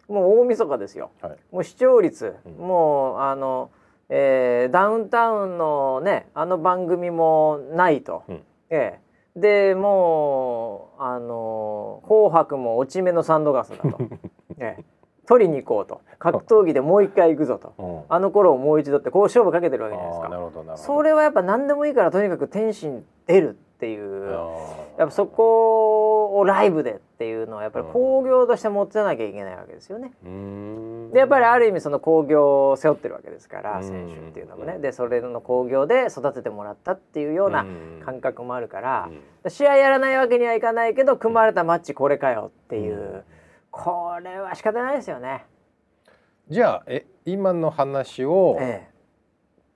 [0.08, 1.10] もう大晦日ですよ。
[1.20, 1.36] はい。
[1.52, 2.52] もう視聴率、うん。
[2.66, 3.70] もうあの、
[4.08, 8.42] えーダウンタウンのねあの番組もないと、うん。
[8.70, 9.00] ええ。
[9.38, 13.98] でもうあの「紅白」も落ち目のサンドガスだと、
[14.58, 14.84] ええ。
[15.26, 16.00] 取りに行こうと。
[16.18, 17.74] 格闘技でもう一回行くぞと。
[17.78, 18.02] うん。
[18.08, 20.28] あの頃をもう一度ってこう勝負かけてるわけじゃないですか。
[20.28, 20.76] るほどなるほど。
[20.76, 24.30] それはやっぱ何でもいいからとにかく天心出るっていう。
[24.96, 26.05] やっぱそこ
[26.38, 30.12] をライブでっていうのはやっぱり興行として持ってなきゃいけないわけですよね。
[31.12, 33.84] でやっぱりある意味その興行を背負ってるわけですからうん。
[33.84, 34.78] 選手っていうのもね。
[34.78, 38.02] でそれの興行で育ててもらったっていうようなうん。
[38.04, 39.08] 感覚もあるから
[39.44, 39.50] うん。
[39.50, 43.22] 試合やらないわけにはいかないけど組まれたマッチこれかよっていう、うん。
[43.70, 45.44] これは仕方ないですよね。
[46.48, 48.88] じゃあえ今の話をえ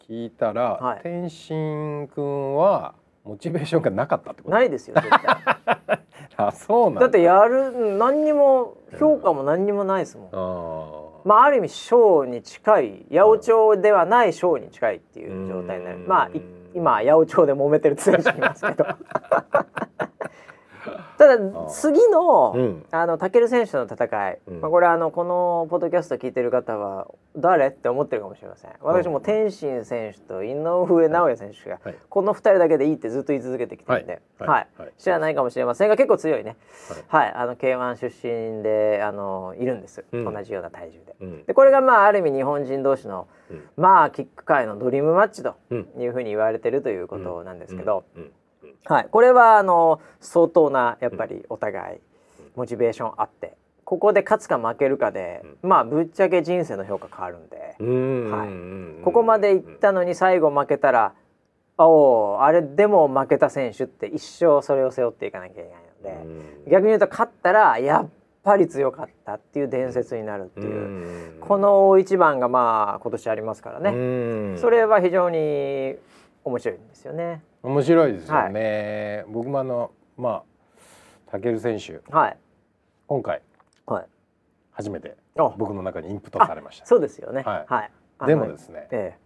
[0.09, 1.01] 聞いたら、はい。
[1.03, 2.95] 天心くんは
[3.25, 4.55] モチベーションがなかったってえ、こと？
[4.57, 5.21] ないですよ絶対
[6.49, 7.07] あ そうなんだ。
[7.07, 10.29] ってやるうん何にも評価も何にもないですもん。
[10.33, 15.99] あまあある意味ショーに近い八百長ではないショーに近いっていう状態になる。
[15.99, 16.07] うん。
[16.07, 16.43] まあい
[16.75, 18.87] 今八百長で揉めてる選手いますけど
[21.19, 21.67] ただー。
[21.69, 22.87] 次の、うん。
[22.91, 24.61] あのタケル選手との戦い、うん。
[24.61, 28.71] まあ、これあのこのポッドキャスト聞いてる方は誰って思ってるかもしれません。
[28.81, 31.97] 私も天心選手と井上尚弥選手が、はい。
[32.09, 34.49] この2人だけでいいってずっと言い続けてきてるんで、はい。
[34.49, 34.69] はい。
[34.79, 34.93] はい。
[34.99, 36.57] 知らないかもしれませんが結構強いね、
[37.09, 37.33] はい。
[37.35, 40.33] あの K1 出身であのいるんです、うん。
[40.33, 41.17] 同じような体重で。
[41.21, 41.45] うん。
[41.45, 43.65] でこれがまあある意味日本人同士の、うん。
[43.77, 45.89] まあキック界のドリームマッチとうん。
[45.99, 48.23] いうふうに言われてるということなんですけど、うん。
[48.23, 48.33] うん
[48.85, 51.99] はい、これはあの相当なやっぱりお互い
[52.57, 58.31] モチベーションあってここで勝つか負けるかで、まあぶっちゃけ人生の評価変わるんで、うん。
[58.31, 58.47] はい。
[58.47, 59.03] うん。
[59.05, 61.13] ここまでいったのに最後負けたら
[61.77, 68.09] おおあれでも負けた選手って一生それを背負っていかなきゃいけないので、逆に言うと勝ったらやっ
[68.45, 75.97] ぱり強かったっていう伝説になるっていう、この大一番がまあ今年ありますからね、ねそれは非常に
[76.45, 77.43] 面白いんですよね。
[77.63, 80.43] 面白いですよね、僕もあのまあ
[81.31, 82.01] タケル選手。
[82.11, 82.37] はい、
[83.07, 83.43] 今回。
[83.87, 84.07] はい。
[84.73, 85.53] 初めてあ。
[85.59, 86.87] 僕の中にインプットされました。
[86.87, 87.43] そうですよね。
[87.43, 87.65] はい。
[87.69, 88.27] はい。
[88.27, 89.17] でもですねえ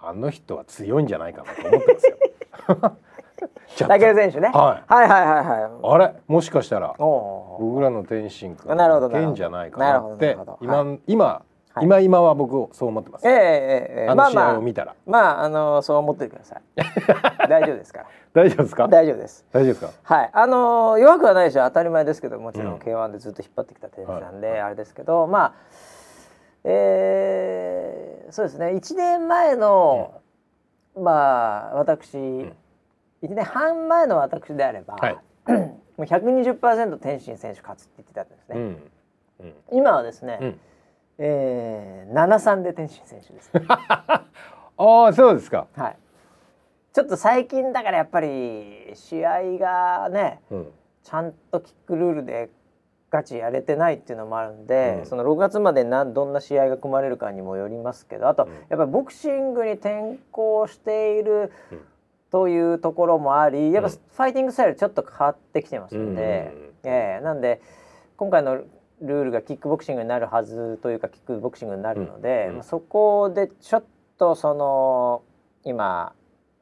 [0.00, 2.16] あの人は強いんじゃないかなと思ってますよ。
[2.16, 3.84] ちえ。
[3.84, 4.48] ょっとタケル選手ね。
[4.48, 4.92] はい。
[4.92, 5.70] はいはいはいはい。
[5.82, 6.14] あれ？
[6.26, 6.94] もしかしたら。
[6.98, 9.34] 僕らの天心君なるほどなるほど。
[9.34, 11.42] 剣じゃないかなって今、は今
[11.76, 11.84] はい。
[11.84, 14.08] 今今は僕そう思ってます、ええええええ。
[14.08, 14.54] あの試まあまあ。
[14.54, 16.62] 合を見たら、まああのそう思っててください。
[17.48, 18.00] 大丈夫ですか？
[18.00, 18.06] ら。
[18.32, 18.88] 大丈夫ですか？
[18.88, 19.44] 大丈夫です。
[19.52, 20.14] 大丈夫ですか？
[20.14, 20.30] はい。
[20.32, 22.76] あの弱くはないでしょ当たり前ですけどもちろうん。
[22.76, 24.60] ん K1 でずっと引っ張ってきた選手なんで、はい。
[24.60, 25.52] あれですけどまあ
[26.68, 28.66] えー、そうですね。
[28.68, 30.14] 1年前の、
[30.96, 32.54] まあ私、1
[33.22, 35.16] 年半前の私であれば、はい。
[35.46, 38.56] もう120%天心選手勝つって言ってたんですね。
[38.56, 38.90] うん。
[39.40, 39.54] うん。
[39.70, 40.60] 今はですね、うん
[41.18, 43.66] えー、7-3で天心選手です、 ね。
[43.68, 44.24] あ
[44.78, 45.96] あそうですか、はい。
[46.92, 50.72] ちょっと最近だからやっぱり試合がねうん。
[51.02, 52.50] ちゃんとキックルールで
[53.10, 55.06] ガチやれてないっていうのもあるんで、うん。
[55.06, 58.50] その6月までなどんな試合が組まれるかにもよりますけどあと、うん。
[58.52, 61.80] やっぱりボクシングに転向しているうん。
[62.30, 63.94] というところもありやっぱうん。
[63.94, 66.52] ファイティングスタイルちょっと変わってきてますので、
[66.84, 67.60] ええなんで
[68.16, 68.62] 今回の
[69.02, 73.84] ルールがキックボクシングになるはずというかキックボクシングになるので、うんまあそこでちょっ
[74.18, 75.22] とその
[75.64, 76.14] 今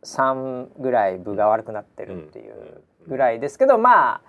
[0.02, 4.20] 3ぐらい部が悪くなってるっていうぐらいですけど、まあ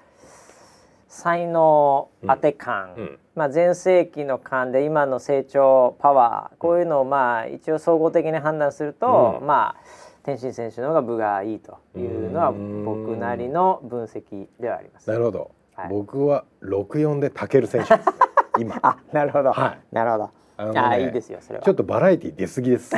[1.07, 3.19] 才能当て感、うん。
[3.35, 9.47] まあ、全盛期の感で今の成長パワーこういうのをまあ一応総合的に判断すると、うん。
[9.47, 9.83] まあ
[10.23, 15.09] 天心選手の方が部がいいというのはうん僕なりの分析ではあります。
[15.09, 18.15] なるほど、はい僕は64でタケル選手ですね
[18.59, 19.51] 今あ、なるほど。
[19.51, 20.29] はいなるほど。
[20.57, 21.65] あのねあ、いいですよ、それは。
[21.65, 22.95] ちょっとバラエティ出過ぎです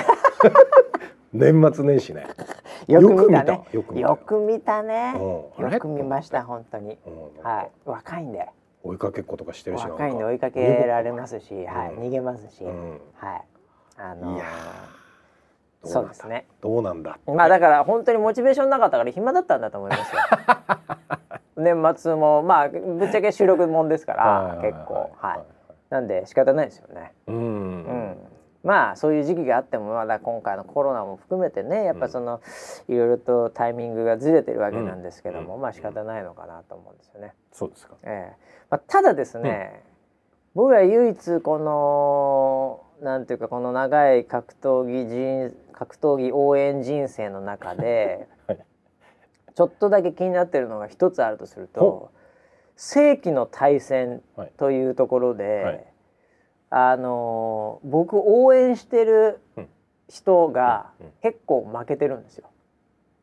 [1.34, 2.28] 年末年始ね
[2.88, 3.62] よく見たね。
[3.72, 5.14] よく見たね。
[5.16, 6.98] うんよく見ました、本当に。
[7.06, 8.48] うんはい、若いんで。
[8.84, 12.64] 追いかけっことかしてるし若いんで追いかけられますし、はい、逃げますし。
[12.64, 13.42] うんはい。
[13.98, 16.48] あのーいやーそうですね。
[16.62, 20.22] どうなんだまあだから本当にモチベーションなかったから暇だったんだと思いますよ。
[21.58, 25.40] 年末もまあぶっちゃけ収録もんですから結構はい。
[25.90, 27.14] なんで仕方ないですよね。
[27.28, 28.18] うんうん。
[28.64, 32.42] まあそういう時期があってもまだ今回のコロナも含めてねやっぱその
[32.90, 37.34] いろいろとタイミングがずれてるわけなんですけども、うんまあ仕方ないのかなと思うんですよね。
[37.54, 39.82] そうですかええまあ、ただですね、
[40.54, 48.37] 僕は唯一このなんていうかこの長い格闘技人格闘技応援人生の中で、は い
[49.58, 52.12] ちょっとだけ気になってるのが一つあるとするとほ
[52.76, 54.52] 世紀の対戦はい。
[54.56, 55.86] というところで、はい。
[56.70, 59.70] あの僕応援してるうん。
[60.10, 60.92] 人が
[61.24, 62.50] 結構負けてるんですよ。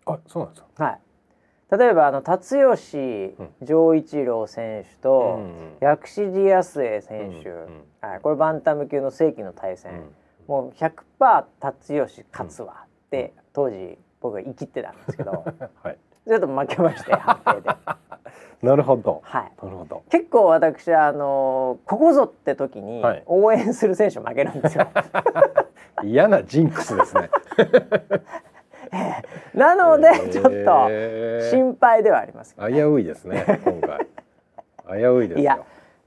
[0.06, 0.84] あそうなんですか。
[0.84, 10.14] はい、例えばあの達吉丈一郎選手と、うん薬師寺康江選手、うんうんはい、これバンタム級の世紀の対戦、うん。
[10.48, 15.44] もう100%達吉勝つわって、当時僕は言い切ってたんですけど。
[15.82, 17.76] はいちょっと負けまして判定で、
[18.62, 19.20] なるほど。
[19.24, 20.02] はい、なるほど。
[20.10, 23.22] 結構私はあのここぞって時にはい。
[23.26, 24.86] 応援する選手負けるんですよ。
[26.02, 27.30] 嫌なジンクスですね。
[29.54, 30.50] なのでちょっと
[30.90, 32.56] えー心配ではあります。
[32.56, 34.06] 危ういですね今回。
[34.98, 35.42] 危ういですよ。
[35.42, 35.60] いや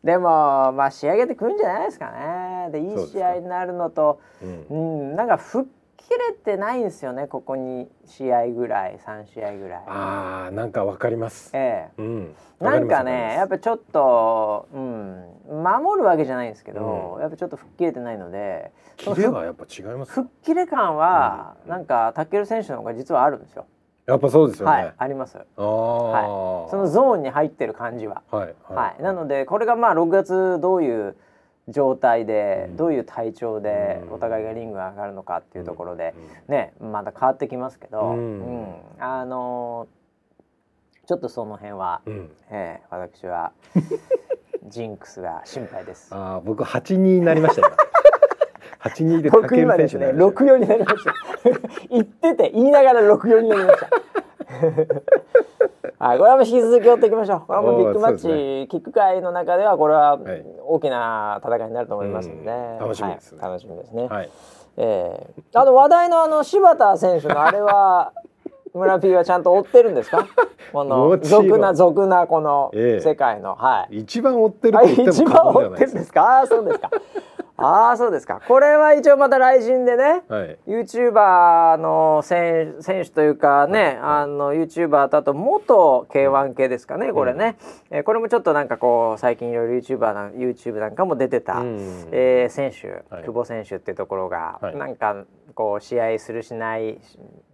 [0.04, 2.70] でもまあ仕上げてくるんじゃないですかね。
[2.72, 4.66] でいい試合になるのとうん。
[4.70, 4.76] う
[5.14, 5.77] ん、なんか吹っ切
[6.10, 9.84] れてないんですよねここに試合ぐらい3試合ぐらい。
[9.88, 11.52] あーなんかわかります。
[11.54, 12.02] ええ。
[12.02, 20.12] うんなんかねやっぱぱちょっと、うん、守るわけじゃないんですけど、やっぱちょっと吹っ切れてないのでそのキレはやっぱ違います。
[20.14, 23.66] 吹っ切れ感は、なんかタッケル選手の方が実はあるんですよ。
[24.08, 25.38] やっぱそうですよね、はいあります。
[25.38, 26.72] ああ、はい。
[26.72, 28.24] そのゾーンに入ってる感じは。
[28.32, 31.16] はいはい、なのでこれがまあ6月どういう
[31.68, 32.78] 状態で、うん。
[32.78, 34.14] どういう体調でうん。
[34.14, 36.14] お互いがリングが上がるのかっていうところで、
[36.48, 36.54] うん。
[36.54, 38.18] ねまた変わってきますけど、うん。
[38.18, 38.76] うん。
[39.00, 39.98] あのー
[41.08, 42.30] ちょっとその辺は、うん。
[42.50, 43.54] えー私は
[44.68, 46.14] ジンクスが心配です。
[46.14, 47.74] ああ僕八二になりましたよ。
[48.80, 51.14] 八二で僕今ですね六四になりました。
[51.90, 53.90] 言ってて言いながら六四になりました。
[56.00, 57.40] はい、これはもう引き続き追っていきましょう。
[57.48, 64.08] これはもうビッグマッチ、そうですキック界の中ではこれははい大きな戦いになると思いますので、うん楽しみですねはい楽しみですね。
[64.08, 64.30] はい
[64.78, 68.14] えーあの話題のあの柴田選手のあれは
[68.76, 70.28] 村 P はちゃんと追ってるんですか？
[70.72, 74.00] この俗な俗なこのええ世界の、はい。
[74.00, 74.78] 一番追ってる
[75.10, 76.22] 一番追ってるんですか？
[76.22, 76.92] ああーそうですか。
[77.60, 78.40] ああそうですか。
[78.48, 80.22] これは一応また RIZIN でね。
[80.28, 80.60] はい。
[80.68, 87.58] ユーチューバーの選選手というかね、あのユーチューバーとあと元 K1 系ですかね、これね、
[87.90, 92.10] えーこれもちょっとなんかこう最近いろいろユーチューバーな YouTube なんかも出てた、うん。
[92.12, 93.24] えー選手、はい。
[93.26, 94.76] 久保選手っていうところが、はい。
[94.76, 97.00] なんかこう試合するしない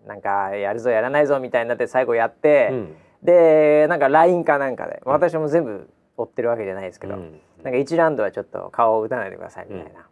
[0.05, 2.95] なんかやるぞやらないぞみたいになって最後やって、うん。
[3.23, 7.39] でなんか LINE かなんかで、私も全部追ってるわけじゃないですけど、うん。
[7.63, 10.06] なんか1ラウンドはちょっと顔を打たないでくださいみたいな。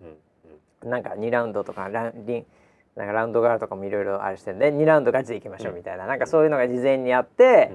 [0.84, 0.90] うん。
[0.90, 2.46] なんか2ラウンドとかランリン
[2.96, 7.72] なんかラウンドガールとかもいろいろあれしてんで2ラウンドガチでいきましょうみたいな、なんかそういうのが事前にあって、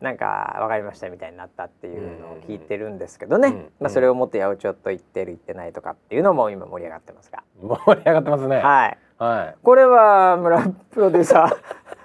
[0.00, 3.72] なんか分かりましたみたいになったっていうのを聞いてるんですけどね、うん。
[3.80, 8.56] まあ、それをもっと八百長と言ってる言ってないとかっていうのも今盛り上がってますが、う ん盛り上がってますね。
[8.56, 8.98] はい。
[9.18, 9.56] はい。
[9.62, 11.56] これは村プロデューサー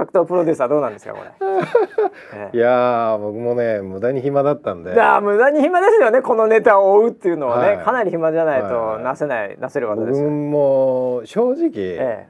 [0.00, 1.30] 格闘プロデューサーどうなんですかこれ？
[2.34, 10.30] ええいやー僕もね無駄に暇だったんでだ無駄に暇ですよねこのネタを追うっていうのはね、はいかなり暇じゃないはいとなせない、なせる技僕ですよ。
[10.30, 12.28] も正直、え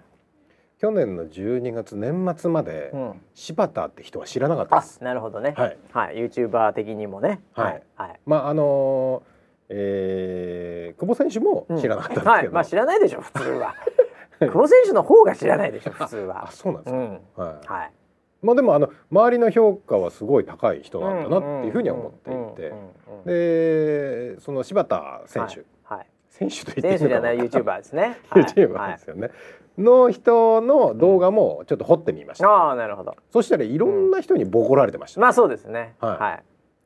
[0.78, 5.04] 去年の12月年末までえうん、柴田って人は知らなかったあです。
[5.04, 5.52] なるほどね。
[5.56, 7.40] はい、はい、ユーチューバー的にもね。
[7.54, 8.20] はい、はい。
[8.26, 9.30] まああのー
[9.68, 13.74] えー久保選手も知らなかったんですけど、はい、まあ知らないでしょ普通は。
[14.46, 16.50] 久保選手の方が知らないでしょ普通はあ。
[16.50, 17.11] そうなんですか、うん。
[17.37, 17.92] はいはい。
[18.42, 22.72] まあでもあの周りの評価はすごい高い人なんだなっていうふうには思っていて
[23.26, 26.07] で、でその柴田選手、はい。
[26.29, 28.18] 選手と言っていいのか選手じゃないユーチューバーですね。
[28.35, 29.31] ユーチューバーですよね、
[29.76, 33.14] の人の動画もちょっと掘ってみました、ああなるほど。
[33.31, 35.96] そしたらいろんな人にボコられてました、まあそうですね。
[36.00, 36.42] はいはい。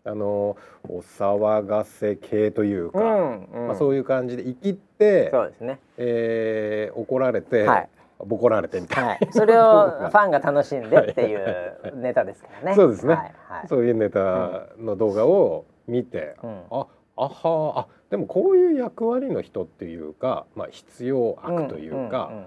[0.06, 3.66] あのお騒がせ系というか、うんうん。
[3.68, 5.80] まあ、そういう感じで生きって、そうですね。
[5.96, 7.88] えー怒られて、はい。
[8.24, 9.28] ボコられてみたいな、はい。
[9.32, 12.74] それを ファンが楽しんでっていうネタですからね。
[12.74, 13.14] そうですね。
[13.14, 13.68] はいはい。
[13.68, 16.62] そういうネタの動画を見て、うん。
[16.70, 16.86] あ
[17.16, 22.46] あはあでもこういう役割の人っていうか、まあ、必要悪というか、んんん。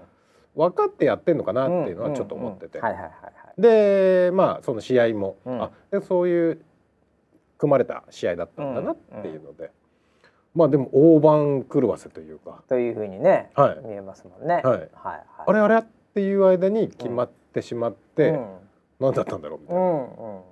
[0.56, 2.80] 分かってやってんのかなっていうのはちょっと思ってて。
[3.58, 5.62] でまあその試合も、うん。
[5.62, 6.60] あでそういう
[7.58, 9.70] 組まれた試合だったんだなっていうので、
[10.54, 14.54] まあでも大番狂わせというか、というふうにね、はい見えますもんね。
[14.54, 15.22] はいはいはい。
[15.46, 15.82] あれあれっ
[16.14, 18.46] ていう間に決まってしまって、うん
[19.00, 20.42] 何だったんだろうみたいな、うんうんうん。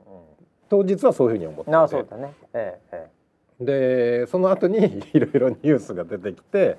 [0.68, 2.32] 当日はそういうふうに思ってなそうだね。
[2.54, 3.16] えええ
[3.58, 6.76] でその後に いろいろニュースが出てきて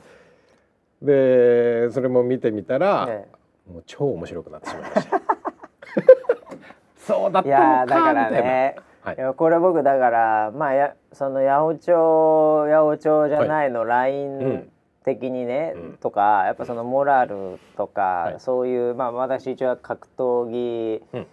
[1.01, 3.37] でそれも見てみたら、ええ
[3.71, 5.21] もう超面白くなってしまいました。
[7.05, 8.31] そうだったのかやーだから。
[8.31, 8.75] ね。
[9.07, 9.15] はい。
[9.15, 14.69] いやこれ僕だからまあやその八百長八百長じゃないの、う LINE ん。
[15.05, 15.97] 的にね、うん。
[16.01, 18.35] とかやっぱそのモラルとか、はい。
[18.39, 21.27] そういうまあ私一応格闘技うん。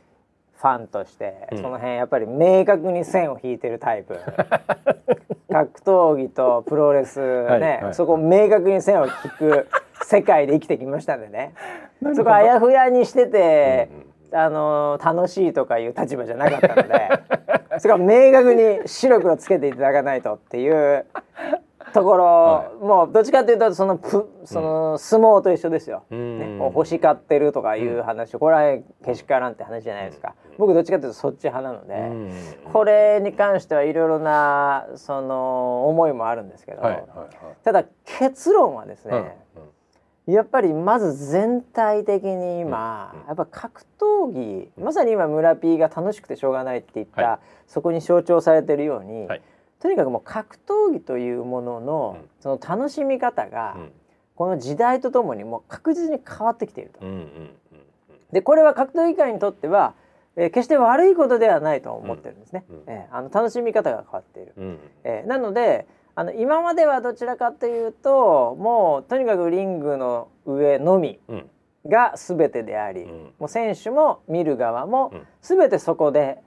[0.57, 1.59] ファンとして、うん。
[1.59, 4.17] その辺やっぱり明確に線を引いてるタイプ。
[5.51, 7.95] 格闘技とプロレスね、はいはい。
[7.95, 9.69] そこ明確に線を引く
[10.05, 11.55] 世界で生きてきましたんでね。
[12.15, 14.15] そこあやふやにしてて、うんうん。
[14.37, 17.09] あの楽しいとかいう立場じゃなかったので
[17.79, 21.07] そこは明確に白黒つけていただかないとっていう
[21.93, 26.05] ところ、はもうどっちかというとそのプその相撲と一緒ですよ。
[26.11, 26.39] うん。
[26.39, 32.73] ね、欲しがってるとかいう話、これはけしからんって話じゃないですか、僕どっちかというとそっち派なので、うん。
[32.73, 37.29] これに関してはいろいろなその思いもあるんですけど、はいはいはい。
[37.63, 39.44] ただ結論はですね、うん
[40.27, 43.27] やっぱりまず全体的に今、うんうん。
[43.27, 49.43] やっぱ格闘技、まさに今村 P が楽しくてしょうがないって言った、はそこに象徴されてるように、はい。
[49.81, 52.29] とにかくもう格闘技というものの、うん。
[52.41, 53.93] その楽しみ方が、うん。
[54.35, 57.05] この時代とともにもう確実に変わってきていると。
[57.05, 57.51] うんうんうん
[58.33, 59.95] でこれは格闘技界にとっては、
[60.35, 62.65] えー決して悪いことではないと思ってるんですね。
[62.69, 62.77] うん。
[62.79, 62.83] うん。
[62.89, 64.55] えーあの楽しみ方が変わっている。
[64.57, 64.79] うん。
[65.05, 71.51] えーなのであの今まではどちらかというともうとにかくリングの上のみうん。
[71.87, 73.33] が全てであり、うん。
[73.39, 75.27] もう選手も見る側もうん。
[75.43, 76.43] 全てそこで、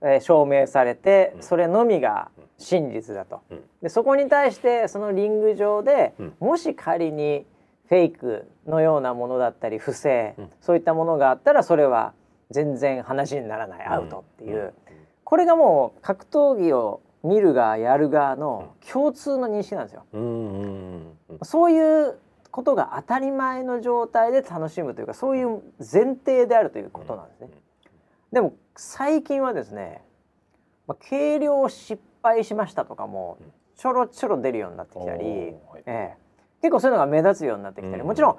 [0.00, 1.42] えー証明されて、うん。
[1.42, 3.42] それのみが真実だと。
[3.50, 3.62] うん。
[3.80, 6.34] でそこに対してそのリング上で、うん。
[6.40, 7.46] もし仮に
[7.88, 10.50] フェイクのようなものだったり不正、うん。
[10.60, 12.12] そういったものがあったらそれは
[12.50, 14.72] 全然話にならないアウトっていう、うん。
[15.22, 20.04] これがもう格闘技を見る側やる側の共通の認識なんですよ。
[21.42, 22.18] そういう
[22.50, 27.48] ことが当たり前の状態で楽しむというかそういう前提であるということなんですね。
[28.32, 30.02] でも最近はですね、
[30.86, 33.38] まあ、計量失敗しましたとかも
[33.76, 35.82] ちょろちょろ出るようになってきたり、はい。
[35.86, 36.16] ええ。
[36.60, 38.06] 結構そういうのが目立つようになってきたり、うん。
[38.06, 38.36] もちろん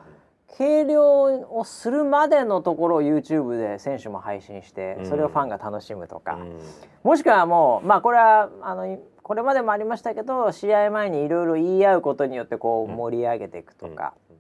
[0.56, 5.06] 計量をするまでのところを YouTube で選手も配信してうん。
[5.08, 6.60] それをファンが楽しむとか、うん。
[7.04, 12.96] もしくはもうまあこれはあのこれまでもありましたけど試合前にいろいろ言い合うことによってこううん。
[12.96, 14.36] 盛り上げていくとか、うん。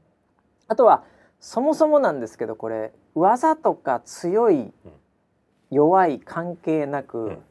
[0.67, 1.03] あとは
[1.39, 4.71] そもそもなんですけどこれ技とか強い
[5.71, 7.43] 弱い関係なく、うん。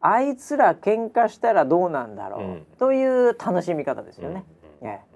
[0.00, 2.66] あいつら喧嘩したらどうなんだろう、うん。
[2.78, 4.44] という楽しみ方ですよね。
[4.82, 5.13] ええ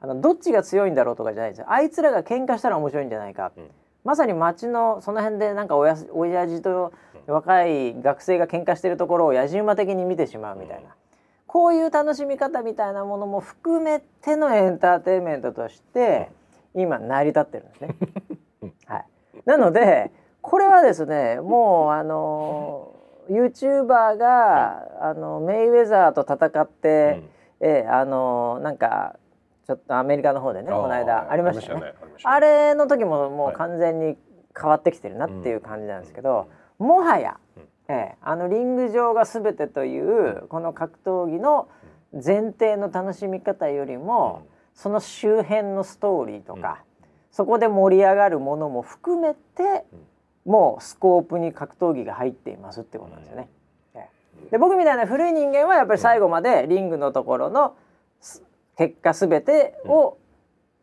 [0.00, 1.66] あのどっちが強いんだろうとかじゃないですよ。
[1.68, 3.70] あいつらが喧嘩したら面白いんじゃないか、うん。
[4.02, 6.92] まさに街のその辺でなんかおやす親父と
[7.26, 10.86] 若い学生が喧嘩してるところを野じ馬的に見てしまうみたいな、うん。
[11.46, 16.30] こういう楽しみ方みたいなものも含めてのエンターテインメントとして
[16.74, 17.94] 今成り立ってるんですね。
[18.62, 19.04] う んはい、
[19.44, 22.94] なのでこれはですねもうあの
[23.28, 27.22] YouTuber が、あのメイウェザーと戦って、
[27.60, 29.14] ええあのなんか
[29.70, 31.86] ちょっとアメリカの方でねこの間ありましたよね。
[31.86, 32.34] ありましたね。
[32.34, 33.54] あれの時ももうはい。
[33.54, 34.16] 完全に
[34.60, 36.48] 変わってきてるなっていう感じなんですけど、
[36.80, 37.62] もはや、うん。
[37.86, 41.68] ええあのリング上が全てというこの格闘技の
[42.12, 44.42] 前提の楽しみ方よりも、
[44.74, 46.82] その周辺のストーリーとか、
[47.30, 49.84] そこで盛り上がるものも含めて、
[50.44, 53.48] もうスコープに格闘技が入っていますってことなんですよね。
[53.94, 54.08] え
[54.48, 54.50] え。
[54.50, 57.89] で僕みたいな古い人間はやっぱり最後までリングのところのす
[58.80, 60.16] 結果すべてを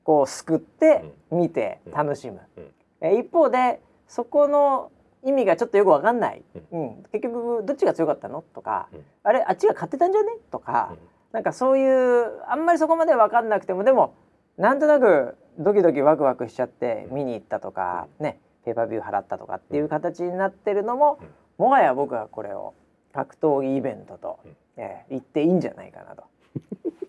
[0.03, 2.41] こう救って見て楽しむ。
[2.55, 2.71] うん。
[3.01, 4.91] え一方でそこの
[5.23, 7.03] 意味がちょっとよくわかんない、うん。
[7.11, 8.43] 結局どっちが強かったの？
[8.53, 9.03] とか、うん。
[9.23, 10.29] あれあっちが勝ってたんじゃね？
[10.51, 10.97] とか、うん。
[11.31, 14.13] なんかそういうあんまりそこまでわかんなくてもでも
[14.57, 21.17] なんとなくドキドキワクワクしちゃって見に行ったとか、ねペーパービュー払ったとかっていう形になってるのも、
[21.57, 22.75] もはや僕はこれを
[23.11, 24.55] 格闘技イベントと、うん。
[24.75, 26.23] えー言っていいんじゃないかなと。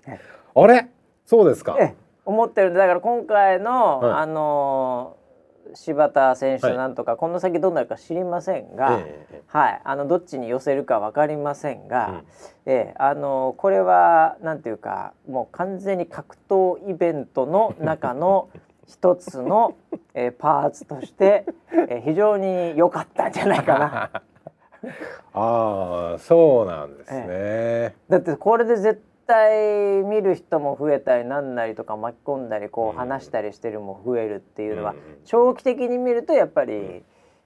[0.62, 0.88] あれ？
[1.26, 1.76] そうですか。
[1.78, 1.94] ええ。
[2.24, 4.12] 思ってるんでだから今回の、はい。
[4.22, 5.18] あのー
[5.74, 12.16] 柴田選手なんとか、この先どうなるか知りませんが、ええはい、あのどっちに寄せるか分かりませんが、うん。
[12.66, 18.48] ええあのこれはなんていうかもう完全に格闘イベントの中の
[18.88, 19.74] 一つの、
[20.14, 24.10] えーパーツとして、えー非常に良かったんじゃないかな。
[25.34, 37.02] ああそうなんですね、だってこれで絶対見る人も増えたりなんなりとか巻き込んだりこう話したりしてるも増えるっていうのはうん長期的に見るとやっぱり、え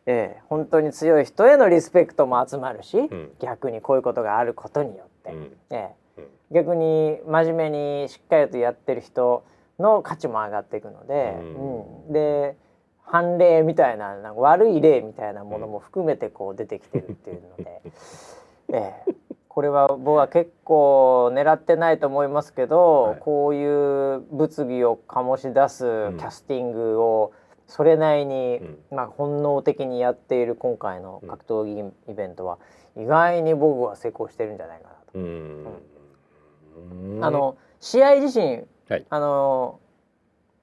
[0.06, 3.30] え本当に強い人へのリスペクトも集まるし、ん。
[3.40, 5.56] 逆にこういうことがあることによって、うん。
[5.70, 6.20] ええ。
[6.20, 6.24] うん。
[6.52, 9.44] 逆に真面目にしっかりとやってる人
[9.78, 12.06] の価値も上がっていくので、うん。
[12.06, 12.12] うん。
[12.12, 12.56] で
[13.04, 17.82] 判例みたいななんか悪い例みたいなものも含めてこう出てきてるっていうので、
[18.72, 19.12] ええ
[19.54, 23.18] これは僕は結構狙ってないと思いますけど、はい。
[23.20, 26.16] こういう物議を醸し出すん。
[26.16, 27.34] キャスティングを
[27.66, 28.78] それなりに、うん。
[28.96, 32.60] まあ、本能的にやっている今回の格闘技イベントは
[32.96, 35.18] 意外に僕は成功してるんじゃないかなと。
[35.18, 35.66] うん。
[37.20, 39.06] あの試合自身、はい。
[39.10, 39.80] あの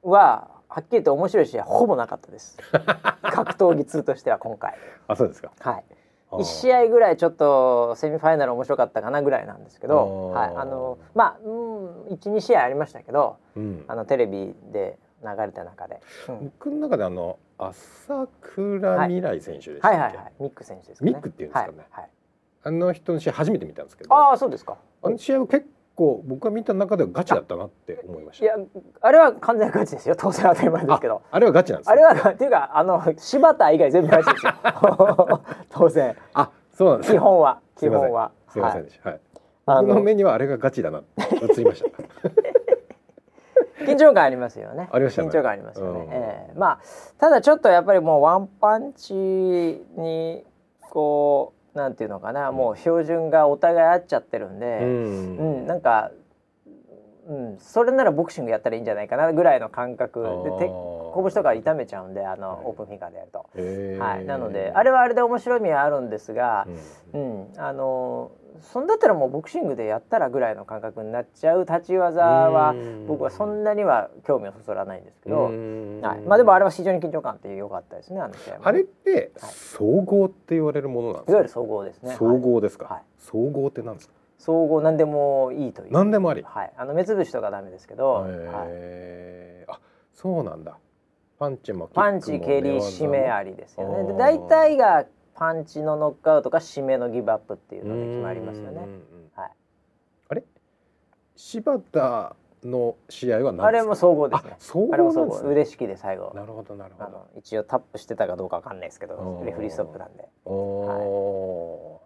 [0.02, 2.58] ははっきり言って面白い試合ほぼなかったです。
[3.22, 4.74] 格闘技通としては今回。
[5.08, 5.52] あそうですか。
[5.60, 5.84] はい
[6.32, 13.86] 1試合ぐらいちょっとセミファイナル面白かったかなぐらいなんですけど、はい、あのまあ、うん、12試合ありましたけどうん。
[13.88, 16.00] あのテレビで流れた中で、
[16.30, 16.46] うん。
[16.46, 20.08] 僕の中であの朝倉未来選手でしたっけ、はい。
[20.08, 21.12] はいはいミック選手ですかね。
[21.12, 21.78] ミックっていうんですかね。
[21.90, 22.10] はいはい、
[22.64, 24.14] あの人の試合初めて見たんですけど。
[24.14, 24.78] ああそうですか。
[25.02, 25.66] あの試合は結
[26.00, 28.46] 構僕が見た中ではガチだったなって思いました。
[28.46, 28.56] いや
[29.02, 30.16] あれは完全ガチですよ。
[30.18, 31.22] 当然当たり前ですけど。
[31.30, 31.94] ああれはガチなんですね。
[31.94, 34.54] あれはっていうかあの柴田以外全部ガチですよ。
[35.70, 36.16] 当然。
[36.34, 37.12] あそうなんです。
[37.12, 37.60] ね基本は。
[37.78, 38.32] 基本は。
[38.48, 39.20] すいませんはいでした、はい。
[39.66, 41.04] あの僕の目にはあれがガチだな。
[41.18, 41.90] 映りました。
[43.84, 44.88] 緊張感ありますよね。
[44.90, 45.28] ありましたね。
[45.28, 46.14] 緊張感ありますよね、うん。
[46.14, 46.58] ええ。
[46.58, 46.80] まあ
[47.18, 50.46] ただちょっとやっぱりもうワンパンチに
[50.80, 55.38] こうなんていうのかな、もう標準がお互い合っちゃってるんうで、ん。
[55.38, 56.12] うんなんか
[57.28, 60.72] うん、それならボクシングやったらいいんじゃないかなぐらいの感覚でて
[61.14, 62.66] 拳とか痛めちゃうんであの、はい。
[62.66, 63.46] オープンフィンガーでやると。
[64.04, 66.66] はい、なのであれはあれで面白みはあるんですが、
[67.14, 67.44] うん。
[67.44, 73.08] うん、あのそんだったらもうボクシングでやったらぐらいの感覚になっちゃう立ち技はうん。
[73.08, 76.02] 僕はそんなには興味をそそらないんですけど、うん。
[76.02, 81.32] はい、まあでもあれは非常に緊張感って良かったですねあの試合あれってはい総合って言われるものなんですか？
[81.32, 81.36] い。
[81.36, 82.16] わゆる総合ですね。
[82.18, 83.02] 総はい合ですか、はい。
[83.18, 84.14] 総合ってなんですか？
[84.38, 85.92] 総合何でもいいという。
[85.92, 86.44] 何でもあり。
[86.44, 88.32] はい、あの目つぶしとかダメですけど、はい、
[89.68, 89.80] あ
[90.14, 90.78] そうなんだ。
[91.38, 94.04] パンチもパンチ蹴り締めありですよね。
[94.12, 95.06] で大体が
[95.40, 98.86] パンチのノックアウトか締めのギブアップっていうので決まりますよね。
[99.36, 99.52] はい。
[100.28, 100.44] あれ？
[101.38, 102.36] 柴田
[102.66, 103.68] の試合は何ですか？
[103.68, 104.52] あれも総合ですね。
[104.52, 105.38] あ総合あれも総合。
[105.38, 106.34] 嬉しきで最後。
[106.36, 107.28] なるほどなるほど。
[107.38, 110.28] 一応タップしてたかどうかわかんないですけどうんレフェリーストップなんで。
[110.44, 112.02] お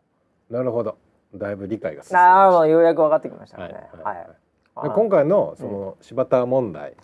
[0.52, 0.54] ー。
[0.54, 0.96] なるほど。
[1.34, 3.90] だいぶ理解が進みああようやく分かってきましたたね。
[4.04, 4.28] はい
[4.76, 6.96] 今回のその柴田問題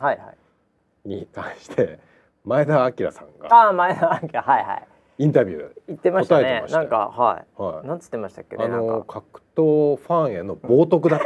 [1.05, 1.99] に対して
[2.45, 3.51] 前田明さんが。
[3.51, 4.88] ああ前田明はいはい
[5.20, 6.63] インタビュ言ってましたね。
[6.70, 7.86] なんかはー、はい。
[7.86, 11.26] いなんつってましたっけねあの格闘ファンへの冒涜だって。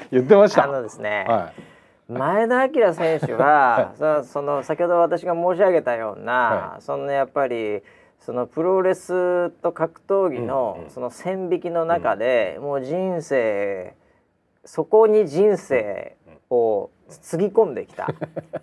[0.10, 0.64] 言ってました。
[0.64, 1.26] あのですね。
[1.28, 1.52] は
[2.08, 6.32] 前田明選手は、そ その先ほど私が申し上げたような、
[6.74, 7.82] はそのやっぱり
[8.18, 10.90] そのプロレスと格闘技の、うんうん。
[10.90, 13.94] その線引きの中で、もう人生
[14.64, 16.16] そこに人生
[16.48, 18.08] をつぎ込んできた。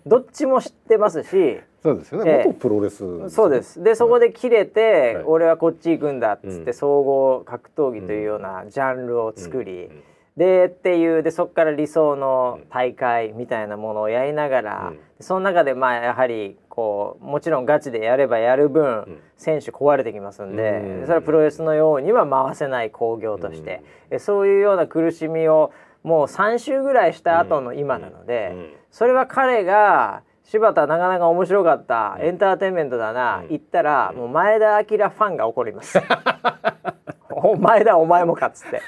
[0.06, 1.26] どっちも知ってますし。
[1.26, 2.30] い、そうですよね。
[2.30, 2.44] ええ。
[2.46, 3.30] 元プロレス、ね。
[3.30, 3.82] そうです。
[3.82, 5.24] でそこで切れて、はい。
[5.24, 6.74] 俺はこっち行くんだっつって、うん。
[6.74, 10.02] 総合格闘技というようなジャンルを作り、うん。
[10.36, 14.98] でっていうでそこから理想の大会みたいなものをやりながら、うん。
[15.20, 19.18] その中でまあやはりこうもちろんガチでやればやる分、ん。
[19.36, 21.06] 選手壊れてきますんで、うん。
[21.06, 25.72] それはプロレスのようには回せない興行として、えそういうような苦しみを
[26.02, 28.72] もう3週ぐらいした後の今なので、うん。
[28.90, 33.48] それは彼が柴田なかなか面白かった、エンターテインメントだな、うん。
[33.48, 36.00] 言ったら、もう前田明ファンが怒ります。
[37.42, 38.82] お前だお前もかっつって。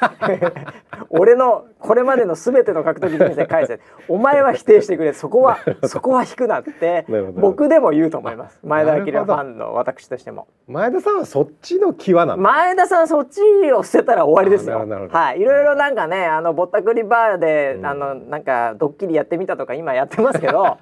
[1.11, 3.81] 俺のこれまでの全ての格闘技人生返せ。
[4.09, 5.13] お前は否定してくれ。
[5.13, 8.59] そこは そこは引くなって僕でも言うと思います。
[8.63, 10.47] 前田明ファンの私としても。
[10.69, 12.43] 前田さんはそっちの際なんだ？
[12.43, 13.41] 前田さんそっち
[13.73, 14.87] を捨てたら終わりですよ。
[15.11, 15.41] はい。
[15.41, 17.87] いろいろなんかねあのぼったくりバーで、うん。
[17.87, 20.79] あのなんかドッキリやってみたとか今やってますけど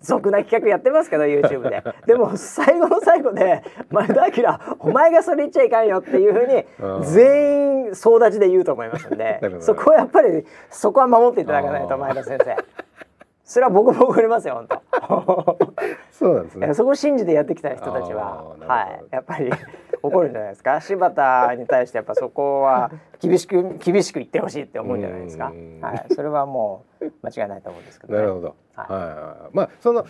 [0.00, 1.82] 俗な企画やってますけど YouTube で。
[2.06, 7.00] でも最後の最後で前田明お前がそれ言っちゃいかんよっていうふううん。
[7.00, 9.40] に全員総立ちで言うと思いますんで。
[9.60, 12.56] そこはやっぱりそこは守っていただかないと前田先生。
[13.44, 15.58] それは僕も怒りますよ本当。
[16.12, 16.74] そうなんですね。
[16.74, 18.44] そこを信じてやってきた人たちは。
[18.60, 19.04] はい。
[19.10, 19.50] やっぱり
[20.02, 20.80] 怒るんじゃないですか。
[20.82, 22.90] 柴田に対してやっぱそこは
[23.20, 25.46] 厳しく厳しく言ってほしいって思うんじゃないですか。
[25.46, 25.80] うん。
[25.80, 26.06] はい。
[26.14, 28.54] それはもう間違いないと思うんですけど、ね、なるほど。
[28.88, 29.56] はい。
[29.56, 30.06] まあその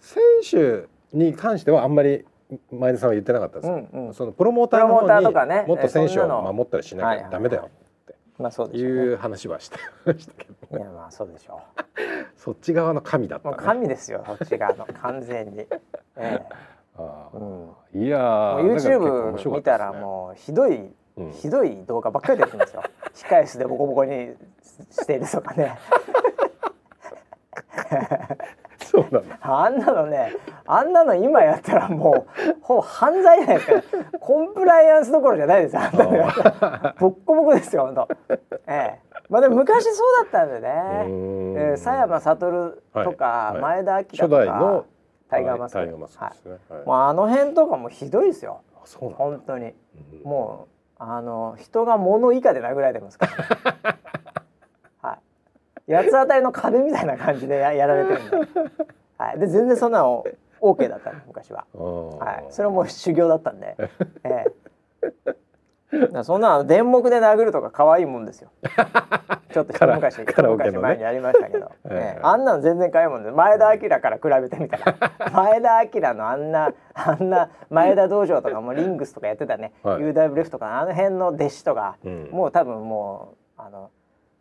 [0.00, 2.24] 選手に関してはあんまり
[2.72, 3.68] 前田さんは言ってなかったです。
[3.68, 4.14] うんうん。
[4.14, 5.62] そのプロモーターの方とかね。
[5.62, 7.70] にもっと選手を守ったりしなきゃダメだよ
[8.38, 9.02] まあそうってでしょうね。
[9.02, 10.78] いう話はしてましたけど。
[10.78, 11.60] いやまあそうでしょ
[12.36, 13.56] そっち側の神だったね。
[13.58, 14.86] 神ですよそっち側の。
[14.86, 15.68] 完全に、え
[16.16, 16.40] え。
[16.96, 17.36] ああ。
[17.36, 18.02] うん。
[18.02, 21.32] いやー YouTube 見ったらもうひどい、うん。
[21.32, 22.82] ひどい動画ばっかり出てきますよ。
[23.14, 24.34] 控室でボコボコに
[24.90, 25.78] してるとかね
[28.78, 29.38] そうなんだ。
[29.40, 30.32] あんなのね
[30.66, 33.82] あんなの今やったらもうほぼ犯罪じゃないですか
[34.18, 36.10] コンプライアンスどころじゃないですよあんなの。
[36.98, 38.08] ボッコボコですよ本当
[38.66, 39.00] ええ。
[39.28, 40.68] まあでも昔そうだったんでね。
[40.68, 41.56] うーん。
[41.56, 43.52] えー佐山悟とか、はい。
[43.54, 43.84] はい。
[43.84, 44.86] 前田明とか初代の
[45.28, 45.78] タイガーマスク。
[45.78, 46.56] タイガーマスクですね。
[46.68, 46.86] はい。
[46.86, 48.62] もうあの辺とかもひどいですよ。
[48.98, 49.66] 本当に。
[49.66, 49.74] うん。
[50.24, 50.66] も
[50.98, 53.96] うあの人が物以下で殴られてますから、
[55.90, 58.36] 八つ当たりの壁みたいな感じでや やられてるんで,、
[59.18, 60.24] はい、で全然そんなの
[60.60, 63.76] OK だったんで昔は、はい、それはもう修行だったんで、
[64.24, 64.54] ええ。
[66.22, 68.50] そんなの電目で殴るとか可愛いもんですよ。
[69.52, 72.16] ちょっと一昔一昔前にやりましたけど、 ええ。
[72.16, 72.20] ええ。
[72.22, 75.30] あんなの全然可愛いもんです前田明から比べてみたら。
[75.32, 80.02] 前田明のあんなあんな前田道場とかもリングスとかやってたね、はい。
[80.02, 82.28] UWF とかあの辺の弟子とか、うん。
[82.30, 83.90] もう多分もうあの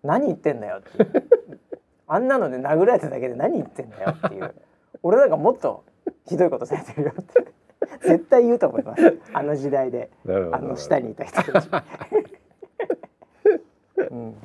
[0.04, 1.30] 何言ってんだよっていう。
[2.08, 4.54] あんなので殴られただけで何言ってんだよっていう。
[5.04, 5.84] 俺なんかもっと
[6.26, 7.54] ひどいことされてるよって。
[8.02, 9.20] 絶対言うと思います。
[9.34, 10.10] あの時代で。
[10.52, 11.70] あの下にいた人たち。
[14.10, 14.36] うん、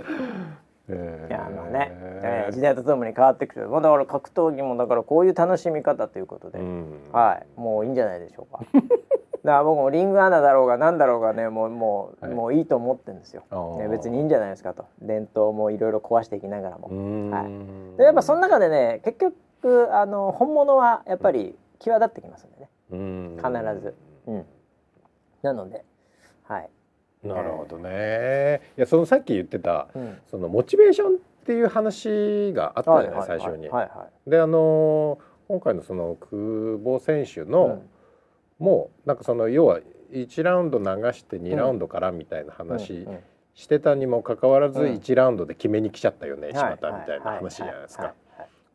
[0.89, 1.29] えー。
[1.29, 7.01] いやあのね、えー時代とともに変わってくる、まあ、だから格闘技もだからこういう楽しみ方ということで、うん。
[7.13, 7.61] はい。
[7.61, 8.65] もういいんじゃないでしょうか。
[8.73, 8.81] だ
[9.53, 12.35] から僕もリングアナだろうが何だろうがねもうもう,、はい。
[12.35, 13.45] もういいと思ってるんですよ、
[13.79, 14.87] ね、別にいいんじゃないですかと。
[15.03, 16.89] 伝統もいろいろ壊していきながらも。
[17.31, 17.43] は
[17.95, 17.97] い。
[17.99, 22.69] でやっぱその中でね結局くあの本物はやっぱり際立ってきますんでね。
[22.91, 23.37] うん。
[23.39, 23.95] 必ず。
[24.27, 24.47] うん。
[25.43, 25.85] なので
[26.45, 26.71] はい、
[27.23, 28.61] なるほどね。
[28.77, 31.11] いやそのさっき言ってたうん、そのモチベーションっ
[31.47, 33.69] ていう話があったじゃない、最初に。
[33.69, 37.83] はいはであのー今回のその久保選手いの、
[38.59, 39.81] もうなんかその要は
[40.13, 43.07] 1ラウンド流して2ラウンドからみたいな話
[43.55, 44.95] してたにもかかわらずうん。
[44.95, 48.15] 1ラウンドで決めに来ちゃったよね、はい柴田みたいな話じゃないですか。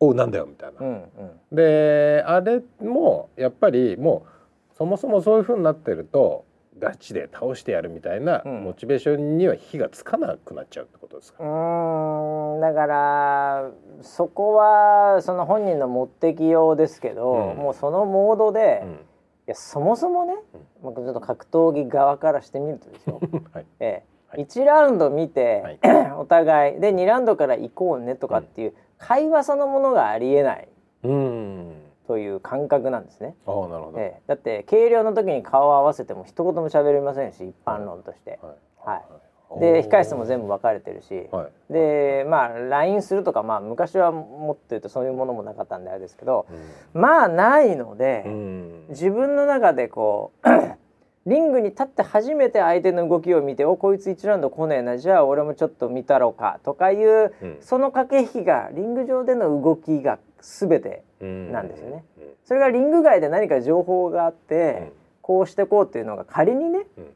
[0.02, 0.80] おうなんだよみたいな。
[0.80, 1.56] うんうん。
[1.56, 4.26] であれもやっぱりも
[4.74, 6.46] うそもそもそういう風になってると
[6.78, 8.64] ガチで倒してやるみたいなうん。
[8.64, 11.44] モチベーションには火がつかなくなっちゃうってことですか？
[11.44, 13.72] うーんだから
[14.02, 17.58] そこはその本人の持ってきようですけど、うん。
[17.58, 19.00] もうそのモードで、いうん
[19.50, 20.36] やそもそもね、
[20.84, 23.20] まあちょっと格闘技側からしてみるとですよ、
[23.54, 23.66] はい。
[23.80, 24.04] ええ。
[24.28, 24.46] はい。
[24.46, 25.80] 1ラウンド見て、はい。
[26.18, 30.68] お互いで2ラウンドから行こうねとかっていう会話そのものがありえない
[31.04, 31.82] うん。
[32.08, 33.36] という感覚なんですね。
[33.46, 34.00] ああなるほど。
[34.00, 34.22] ええ。
[34.28, 38.40] だって計量の時に顔を合わせても一言も喋りませんし一般論として。
[38.84, 41.74] はいで控室も全部分かれてるし、はい。
[41.74, 46.46] でまあ LINE するとかまあ昔はもっと言うとそういうものもなかったんであれですけど
[46.94, 47.02] うん。
[47.02, 48.86] まあないので、うん。
[48.90, 50.48] 自分の中でこう
[51.26, 57.58] リングに立って初めて相手の動きを見て「おこいつ1ラウンド来ねえなじゃあ俺もちょっと見たろうか」とかいううん。
[57.62, 62.04] その駆け引きがリング上での動きが全てなんですよね。
[62.44, 64.92] それがリング外で何か情報があって、
[65.22, 67.14] こうしてこうっていうのが仮にねうん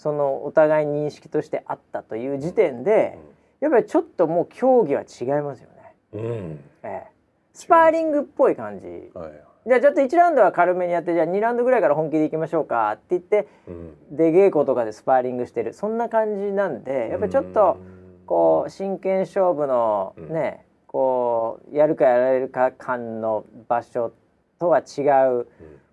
[0.00, 3.18] そのお互い認識としてあったという時点で
[3.60, 5.94] やっぱりちょっともう競技は違いますよね。
[6.14, 6.20] うん。
[6.20, 6.64] うん。
[6.82, 7.10] ええ、
[7.52, 9.32] スパーリングっぽい感じはい。
[9.66, 13.94] じゃあちょっと1ラウンドは軽めにやってじゃあ2ラウンドぐらいから本気でいきましょうかって言ってうん。
[14.10, 17.76] 出稽古とかでスパーリングしてるそんな感じなんでやっぱりちょっと
[18.24, 24.12] こう真剣勝負のね、こうやるかやられるか感の場所
[24.58, 25.46] とは違う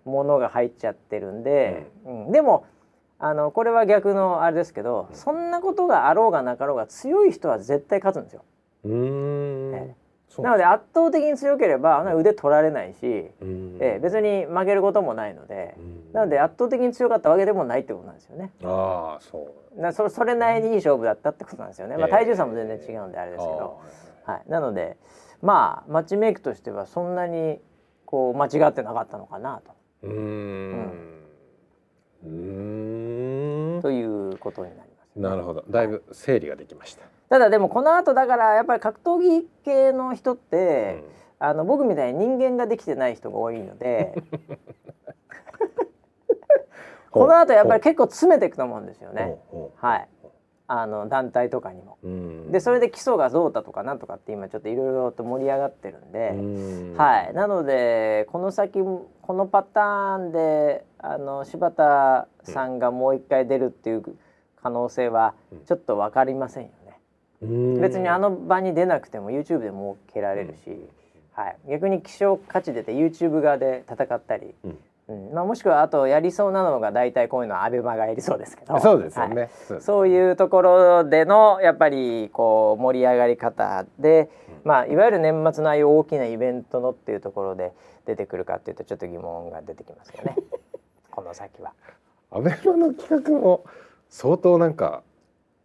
[0.06, 2.64] ものが入っちゃってるんで、うんでも
[3.20, 8.44] あのこれは逆のあれですけど、そんなことがあろうがなかろうが強い人は絶対勝つんですよ。
[8.84, 8.92] うん。
[8.92, 9.74] うん。
[9.74, 9.96] え
[10.28, 18.52] そうなので圧倒的に強ければあの腕取られないし、うんええ別に負けることもないので、うんなので圧倒的に強かったわけでもないってことなんですよね。
[18.62, 19.80] ああそう。
[19.80, 21.96] なそそれなりにいい勝負だったってことなんですよね。
[21.96, 23.80] まあ、ええ体重差も全然違うんであれですけど、
[24.24, 24.96] はい、なので
[25.42, 27.60] まあマッチメイクとしてはそんなに
[28.06, 29.72] こう間違ってなかったのかなと
[30.04, 30.92] うーん。
[32.24, 33.07] うーん。
[33.80, 35.64] ということになります、なるほど。
[35.68, 37.02] だいぶ整理ができました。
[37.28, 41.04] ただでもこの後だからやっぱり格闘技系の人って、
[41.38, 44.14] あの僕みたいに人間ができてない人が多いので
[47.10, 49.38] この後やっぱり結構詰めていくと思うんですよね。
[49.48, 50.08] ほはい
[50.70, 51.96] あの団体とかにも。
[52.02, 52.08] う。
[52.08, 52.52] うん。
[52.52, 56.94] でそれで基礎がどうだとかなんとかって今ちょっといろいろと盛り上がってるんで、うん。
[56.96, 64.02] はい、なのでこの先このパターンであの柴田さんがもう一回出るっていう
[64.62, 65.64] 可能性はうん。
[65.64, 67.00] ちょっと分かりませんよね。
[67.42, 67.80] うん。
[67.80, 70.86] 別にあの場に出なくても YouTube でも受けられるし、
[71.32, 74.54] はい、逆に希少価値出て YouTube 側で戦ったり、
[75.08, 79.50] うんうんまあ、もしくはあとやりそうなのが大体こういうのはアベマがやりそうですけどそうですよはいね。
[79.80, 84.30] そういうところでのやっぱりこう盛り上がり方で、
[84.64, 87.72] まあいわゆる年末のああいう大きなイベントのっていうところで
[88.04, 90.36] 出てくるかっていうとちょっと疑問が出てきますよね。
[91.10, 91.72] この先は。
[92.30, 93.64] アベマの企画も
[94.10, 95.02] 相当なんか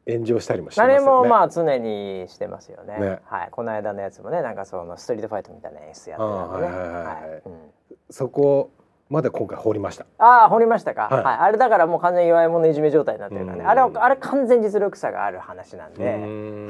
[0.08, 1.30] 炎上したりもしてあれますよね。
[1.30, 2.98] もまあ常にしてますよね。
[2.98, 3.50] ねはい。
[3.52, 6.68] この間のやつもねなんかそのストリートファイトみたいな演出やってたんでね。
[6.68, 7.74] あーはいはいはいはいはいうん
[8.10, 8.70] そこ
[9.10, 10.06] まで今回掘りました。
[10.18, 11.36] ああ掘りましたか、ははい。
[11.36, 13.70] いあれだからもう完全に弱い者いじめ状態になってるからねうん。
[13.70, 16.18] あれはあれ完全実力差がある話なんで、う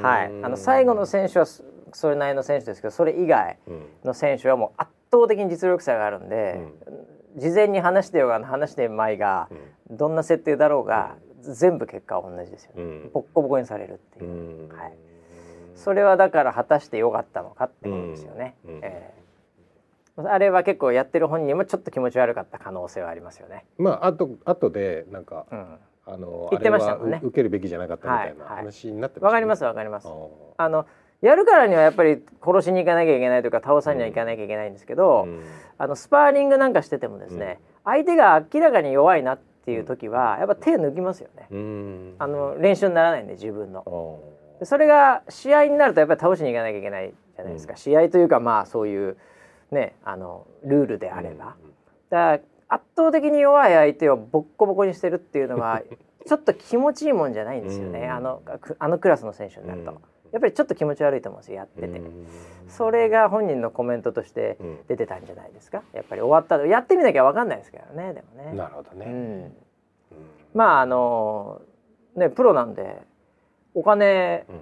[0.02, 1.62] はい、あの最後の選手はそ
[1.92, 6.60] それなりの選手ですけどそれ以外うんの選手はもう圧倒的に実力差があるんで、
[7.36, 9.48] 事前に話してようが話してまいが
[9.90, 12.82] どんな設定だろうが全部結果は同じですよ、ね。
[12.82, 13.10] うん。
[13.12, 14.68] ボッコボコにされるっていう。
[14.70, 14.76] う、ん。
[14.76, 14.92] はい。
[15.76, 18.74] それはだから果たしてよかったのかってことですよね、うん。
[18.76, 18.84] うん。
[18.84, 19.23] ええ
[20.16, 23.64] あれは結構やってる本人もちょっと気持ち悪かった可能性はありますよね。
[23.78, 27.20] まああと後でなんかうん、あの言ってましたもんね。
[27.22, 29.26] 受けるべきじゃなかったみたいなはいはい話になってましたね。
[29.26, 30.08] わかりますわかります。
[30.56, 30.68] あ。
[30.68, 30.86] の
[31.20, 35.40] やるからにはやっぱり殺しに行かなきゃいけないというか倒さにはいかなきゃいけないんですけど、うん。
[35.78, 41.48] あのスパーリングなんかしててもですね、相手が明らかに弱いなっていう時はやっぱ手抜きますよね。
[41.50, 42.14] うん。
[42.18, 44.20] あの練習にならないんで自分の。
[44.62, 47.78] それが試合になるとやっぱり倒しに行かなきゃいけないじゃないですか、うん。
[47.78, 49.16] 試合というかまあそういう
[49.74, 51.56] ねあのルールであれば、
[52.10, 55.82] だから圧倒的に弱い相手をボッコボコにしてるっていうのは
[56.26, 60.00] ちょっと気持ちいいもんじゃないんですよね、うんあのくあのクラスの選手になると、
[60.32, 61.86] やっぱりちょっと気持ち悪いと思うんですよやってて。
[61.86, 62.26] うん
[62.66, 65.82] それが本人のコメントとしてうん出てたんじゃないですか？
[65.92, 68.14] やっぱり終わった後やってみなきゃわかんないですからね。
[68.14, 68.52] でもね。
[68.56, 69.12] なるほどね、うん。
[69.12, 69.14] う
[69.44, 69.56] ん
[70.54, 71.60] まああの
[72.16, 73.02] ねプロなんで
[73.74, 74.60] お金うん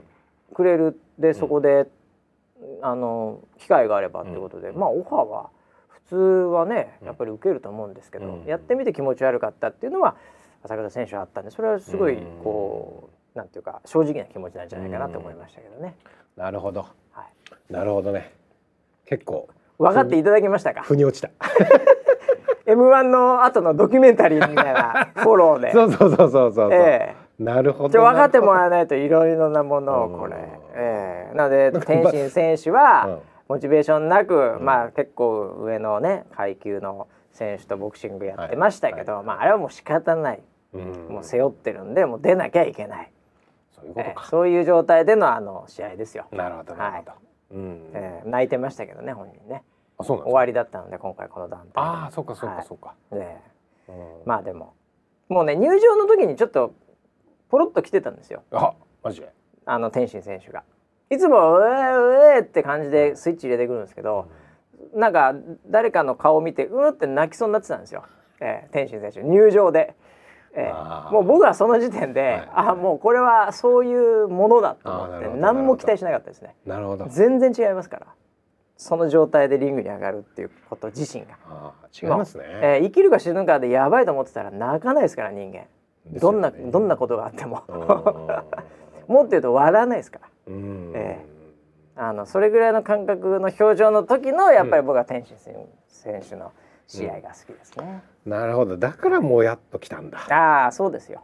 [0.52, 1.86] くれるでそこで、
[2.82, 4.78] あの機会があればってことで、うん。
[4.78, 5.50] まあオファーは
[5.88, 8.44] 普通はねやっぱり受けると思うんですけど、うん。
[8.44, 10.16] やってみて気持ち悪かったっていうのは
[10.62, 12.42] 朝倉選手はあったんでそれはすごいうん。
[12.42, 15.96] こう、なんていうか正直な気持ちなんじゃないかなと思いましたけどね。
[16.36, 16.86] なるほど。
[17.12, 17.22] は
[17.70, 18.32] い、なるほどね。
[19.06, 19.48] 結構
[19.78, 20.82] 分かっていただけましたか？
[20.82, 21.30] 腑に落ちた。
[22.66, 25.72] M1 の後のドキュメンタリーみたいな フォローで。
[25.72, 30.36] そうそうそうそうそう、えなるほど分かってもらうわないといろいろなものをこれ
[31.34, 33.18] なので天心選手は、うん。
[33.48, 34.64] モチベーションなく、ん。
[34.64, 39.24] まあ結構上のね階級の選手とボクシングやってましたけど、はい。
[39.24, 41.08] まああれはもう仕方ない、うん。
[41.08, 43.12] もう背負ってるんでもう出なきゃいけない、
[43.74, 46.26] そういうことか、ええそういう状態でのあの試合ですよ。
[46.30, 47.16] なるほどなるほど、は
[47.52, 47.90] うん。
[47.94, 49.62] ええ泣いてましたけどね本人ね。
[49.98, 52.58] あそうなん終わりだったので今回この団体でああそうかそうはい。
[52.58, 53.40] かそうか、え
[53.88, 53.92] え。
[53.92, 53.96] うん。
[54.24, 54.74] まあでも
[55.28, 56.74] もうね入場の時にちょっと
[57.48, 58.42] ポロッと来てたんですよ。
[58.52, 58.72] あ
[59.02, 59.30] マジで？
[59.66, 60.64] あの天心選手が。
[61.12, 64.28] いつも「うえうえ」って感じでスイッチ入れてくるんですけど、
[64.94, 65.34] なんか
[65.66, 68.04] 誰かの顔を見てうーって泣きそうになってたんですよ、
[68.40, 69.22] えー、天心選手。
[69.22, 69.94] 入場で、
[70.54, 71.10] えあー。
[71.10, 72.48] ーもう僕はその時点で、はい。
[72.54, 76.56] あもうこれはそういうものだと思って何も期待しなかったですね。
[76.64, 77.06] なるほど。
[77.08, 78.06] 全然違いますから。
[78.78, 85.66] その状態でリングに上がるっていうこと自身が、あー違いますね、えー生きるか死ぬかでやばいと思ってたら泣かないですから人間、
[86.18, 87.62] どんなどんなことがあっても。
[87.68, 88.72] うん
[89.08, 90.28] もっと言うと笑わないですから。
[90.48, 90.92] うん。
[90.94, 91.24] え
[91.94, 95.36] あのそれぐらいの感覚の表情の時のやっぱり僕は天心
[95.88, 96.52] 選手の
[96.86, 98.02] 試合が好きですね。
[98.24, 98.76] なるほど。
[98.76, 100.18] だからもやっときたんだ。
[100.30, 101.22] ああそうですよ。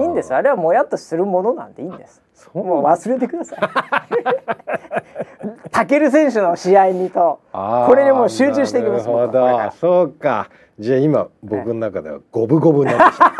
[0.00, 0.32] いいんです。
[0.32, 2.22] あれはもやっとするものなんていいんです。
[2.32, 2.64] そう。
[2.64, 3.58] もう忘れてください。
[5.72, 9.04] タケル選手の試合にとこれにもう集中していきます
[9.80, 10.48] そうか。
[10.78, 13.32] じゃあ今僕の中では五分五分になってきた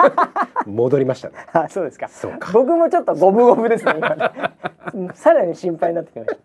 [0.67, 1.35] 戻りましたね。
[1.53, 2.09] あそうですか。
[2.09, 2.53] そうか。
[2.53, 3.95] 僕もちょっと五分五分ですね
[5.15, 6.37] さらに心配になってきまし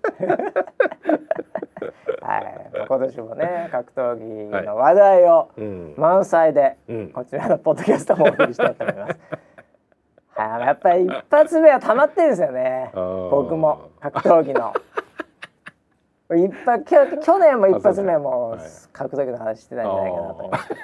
[2.20, 2.26] た。
[2.26, 2.70] はい。
[2.88, 5.94] 今年もね格闘技の話題をうん。
[5.98, 7.10] 満載で、うん。
[7.12, 9.20] こちらのポッドキャストもお送りしたいと思います。
[10.36, 10.68] はい。
[10.68, 12.92] やっぱり一発目は溜まってるんですよね。
[12.94, 14.74] 僕も格闘技の。
[16.32, 18.56] 一発去去年も一発目も
[18.94, 20.34] 格闘技の話してたんじゃないかなと。
[20.34, 20.80] 思いますけど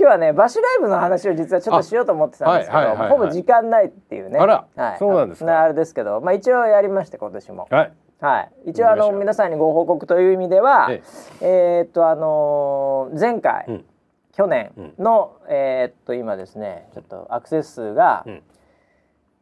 [0.00, 3.18] 今日はねバシライブの話を実はちょっとしようと思ってたんですけど、あはいはいはいはい。
[3.18, 4.38] ほぼ時間ないっていうね。
[4.38, 4.66] あら。
[4.74, 5.60] はい、そうなんですか。
[5.60, 7.68] あれですけど、まあ、一応やりまして今年も。
[7.70, 7.92] はい。
[8.18, 11.02] はい、一応あの皆さんにご報告という意味では、え
[11.42, 11.80] え。
[11.84, 13.84] ーっとあのー前回、うん。
[14.32, 18.42] 去年の、えーっと今ですねちょっとアクセス数が、うん。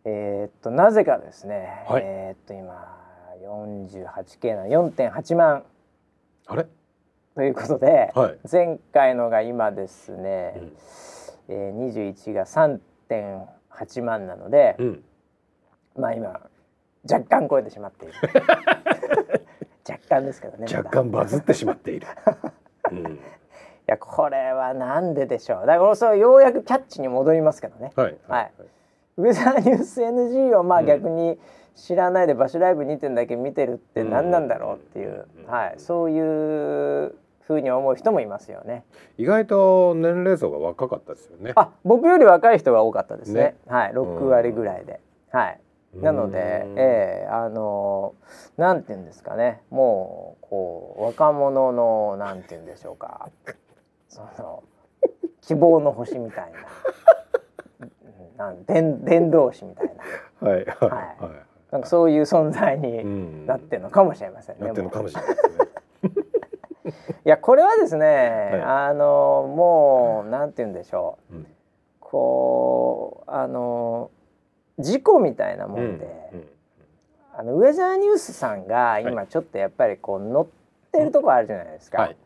[0.06, 2.02] えーっとなぜかですね、はい。
[2.04, 2.96] えーっと今
[3.44, 5.62] 48K の4.8万
[6.48, 6.66] あれ？
[7.38, 8.38] ということで、はい。
[8.50, 11.54] 前回のが今ですね、うん。
[11.54, 15.04] えー、21が3.8万なので、うん。
[15.96, 16.40] まあ今
[17.08, 18.14] 若干超えてしまっている。
[19.88, 22.08] 若干ですけどね若干バズってしまっている。
[22.90, 22.98] うん。
[23.06, 23.18] い
[23.86, 25.66] やこれはなんででしょう。
[25.66, 27.92] だからそうようやくキャッチに戻りますけどね。
[27.94, 28.16] はい。
[28.26, 28.52] はい。
[29.16, 30.86] ウェザーニュース NG をまあうん。
[30.86, 31.38] 逆に
[31.76, 35.46] 知らないでバシライブ2点だけ見てるって何なんだろうっていう、うん。
[35.46, 37.14] はい、そういう
[37.48, 38.84] ふうに思う人もいますよね。
[39.16, 41.52] 意外と年齢層が若かったですよね。
[41.56, 43.40] あ僕より若い人が多かったですね。
[43.40, 43.56] ね。
[43.66, 45.00] はい6割ぐらいで、
[45.32, 45.60] はい。
[45.94, 48.14] なのでうん、ええあの
[48.58, 49.62] なんて言うんですかね。
[49.70, 53.30] もうこう若者のなんて言うんでしょうか。
[54.08, 54.62] その
[55.40, 56.58] 希望の星みたいな。
[57.80, 59.90] う んなん伝伝道師みたい
[60.42, 60.48] な。
[60.50, 60.58] はい。
[60.58, 60.66] はい。
[60.66, 60.90] はい。
[60.90, 61.30] は
[61.70, 63.46] なんかそういう存在いにん。
[63.46, 64.66] なってるのかもしれませんね。
[64.66, 65.67] なってるのかもしれないですね
[67.24, 68.62] いやこれはですね、はい。
[68.62, 71.34] あのもうなんて言うんでしょう。
[71.34, 71.46] うん。
[72.00, 74.10] こうあの
[74.78, 76.30] 事故みたいなもんで。
[76.32, 76.48] うん
[77.38, 80.46] あのウェザーニュースさんが今ちょっとやっぱりこう乗っ
[80.90, 82.16] てるとこあるじゃないですか、はい。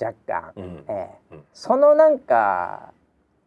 [0.00, 0.84] 若干、うん。
[0.86, 1.34] ええ。
[1.34, 1.44] うん。
[1.52, 2.92] そのなんか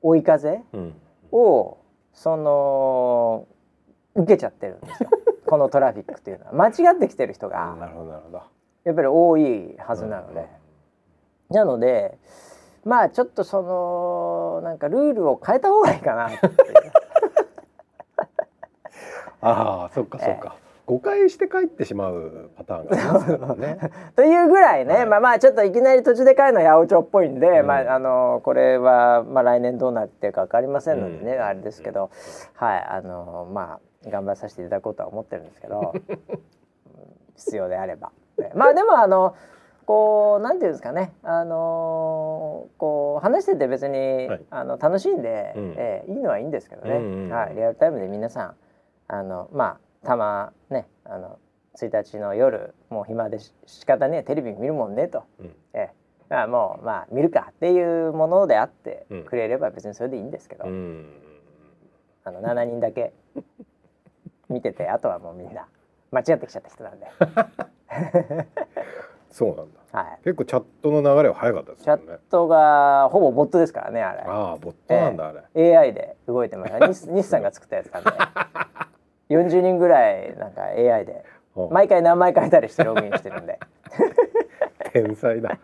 [0.01, 1.01] 追い風うん。
[1.31, 1.77] を
[2.11, 3.47] その
[4.15, 5.09] 受けちゃってるんですよ。
[5.47, 6.51] このトラフィックというのは。
[6.51, 7.77] 間違ってきてる人が。
[8.83, 10.45] やっぱり多いはずなので、
[11.49, 12.17] なので
[12.83, 16.29] まあちょっとそのなんかルールを変えた方がいいかな
[19.41, 20.55] ああそっかそっか。
[20.87, 23.77] 誤解して帰ってしまうパターンがね。
[24.15, 25.05] というぐらいね、はい。
[25.05, 27.67] まあまあちょっといきなり途中で帰るのは八百長っぽいんで、うん。
[27.67, 31.43] まああのこれはまあ来年どうなってるかわかりませんのでね、うん。
[31.43, 32.09] あれですけど、
[32.53, 35.93] はいあのまあ頑張らさせていただこうとは思ってるんですけど
[37.35, 38.11] 必要であれば。
[38.55, 39.35] まあでもあの
[39.87, 48.55] こうなんていうんですかね、あのー、こう話してて別に、はい、あの楽しいんで、うん、えー、いいのはいいんですけどね、うんうん、はい、リアルタイムで皆さん
[49.07, 51.39] あのまあたまねあの
[51.79, 61.05] 1日の夜もう暇で仕方ねテレビ見るもんねと、うん、えー、まあもうまあ見るかっていうものであってくれれば別にそれでいいんですけど、うん、
[62.25, 63.13] あの7人だけ
[64.49, 65.65] 見ててあとはもうみんな
[66.11, 67.07] 間違ってきちゃった人なんで。
[69.37, 71.85] そうなんだ、はい、結構チャットの流れは早かったですね。
[71.85, 71.99] チャッ
[72.31, 74.21] トがほぼボットですからねあれ。
[74.21, 75.87] ああボットなんだ、えー、あれ。
[75.89, 78.09] AI で動いてます日産が作ったやつなんで
[79.29, 81.23] 40人ぐらいなんか AI で。
[81.71, 83.59] 毎回名前変えたりしてログインしてるんで。
[84.93, 85.55] 天才だ。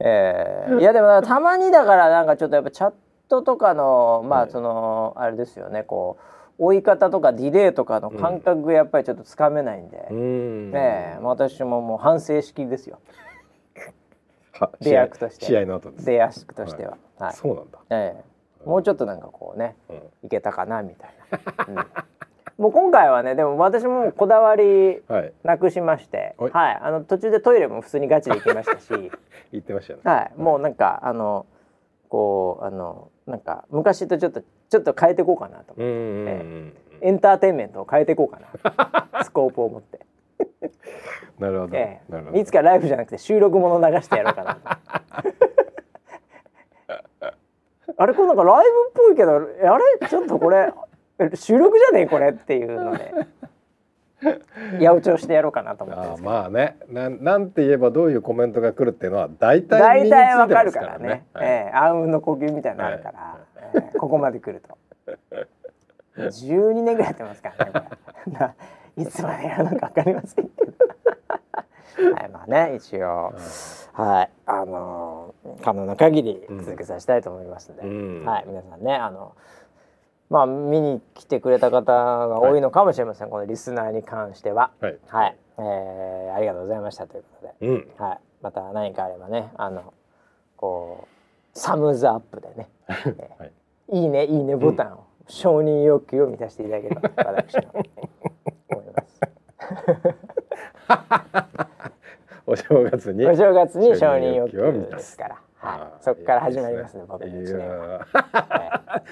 [0.00, 2.94] えー、いやでもたまにだからなんかちょっとやっぱチャッ
[3.28, 6.22] トとかのまあその、あれですよねこう
[6.58, 12.98] 追い方とかディレイとかの感覚がやっぱりちょっとつかめないんで、うん、ええ、私ももう反省式ですよ。
[14.80, 15.46] 出役として。
[15.46, 18.24] 試合の後出役としては、はい、はい、そうなんだ、え
[18.64, 21.14] え、もうちょっとなんかこうね、うん、いけたかなみたい
[21.56, 21.74] な、うん、
[22.64, 25.00] もう今回はねでも私もこだわり
[25.44, 28.88] なくしまして、はい、はい、あの途中でトイレも普通にガチで行きましたし。
[29.50, 31.46] 行ってましたね、はい、もうなんかあの
[32.10, 38.40] こうあのなんか昔とちょっとちょっと変えていこうかなと思って、えー、エンターテインメントを変えていこうか
[39.14, 40.00] な スコープを持って。
[41.38, 44.58] なるほど,、えー、いつかライブじゃなくて収録もの流してやろうかな
[47.96, 50.08] あれこれなんかライブっぽいけどあれ？
[50.08, 50.72] ちょっとこれ
[51.34, 53.12] 収録じゃねえこれっていうので。
[54.80, 56.76] 八百長してやろうかなと思ってあまあね。
[56.88, 59.80] ななんて言えばどういうコメントが来るっていうのは大体。
[59.80, 61.24] 大体わかるからね。
[61.32, 61.72] はい、ええ。
[61.72, 64.78] ー、暗雲の呼吸みたいなのあるから、はいえー、ここまで来ると。
[66.16, 67.88] 12年ぐらいやってますから
[68.48, 68.54] ね。
[68.96, 70.72] いつまでやるのかわかりませんけど。
[71.98, 73.34] はいまあね一応、
[73.92, 74.30] はい。
[74.46, 79.34] あのー、可能な限り続けさせたいと思いますので、うん、はい皆さんねあの
[80.30, 89.92] まあ見に来てくれた方が多いのかもしれません、はい、このリスナーに関しては、はい、はい、えー、ありがとうございましたということで、うん、はい、また何かあればねあの
[90.56, 91.17] こう
[91.54, 93.52] サムズアップでね、え ーはい、
[94.00, 97.62] いいねいいねボタンを、うん、承認欲求を満たしていただければ私の。
[98.70, 99.20] 思います。
[102.46, 103.26] お正月に。
[103.26, 105.36] お正月に承認欲求ですから。
[105.60, 108.06] はい、そこから始まりますね、僕の一年は。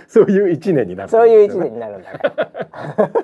[0.07, 3.11] そういう一年になる、そういう一年になるんだから。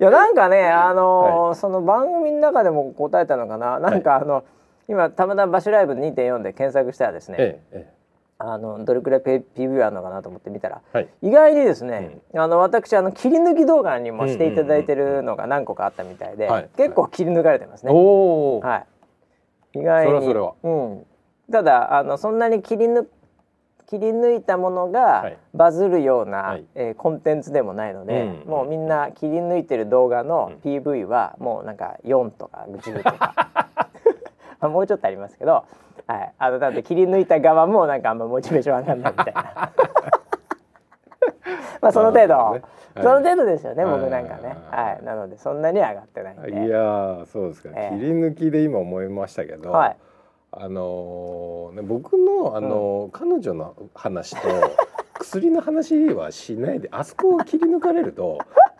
[0.00, 3.78] いやなんかねあのはい、その番組の中でも答えたのかな。
[3.78, 4.44] なんかあの、はい、
[4.90, 7.92] 今たまたまバシュライブ2.4で検索したらですね、ええ、
[8.38, 17.92] あのどれくらい PV あるのかなと思って見たら、はい、意外にですね、うん、あの私あの切り抜き動画にもしていただいてるのが何個かあったみたいで、結構切り抜かれてますね。
[17.92, 18.84] は
[19.74, 19.78] い。
[19.78, 20.26] 意外に。
[20.26, 21.06] それはうん、
[21.52, 23.06] ただあのそんなに切り抜
[23.86, 33.70] 切り抜いたものがバズるような、はい、えー、コンテンツでもないので、うん、もうみんな切り抜いてる動画の PV はもうなんか4とか10とか
[34.68, 35.64] もうちょっとありますけど、
[36.06, 39.44] はい、あのだって切り抜いた側もなんかあんまモチベーション上がんないみたいな。
[41.80, 42.62] まあその程度、ね、
[42.96, 49.96] その程度ですよね、僕なんかね、はい、なのでそんなに上がってないいやそうですか、えー、切り抜きで今思いましたけど、はい、
[50.52, 54.40] あのー、ね僕のあのーうん、彼女の話と
[55.20, 58.38] 薬の話はしないであそこを切り抜かれると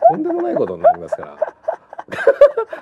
[0.09, 1.37] とんでもないことになりますから。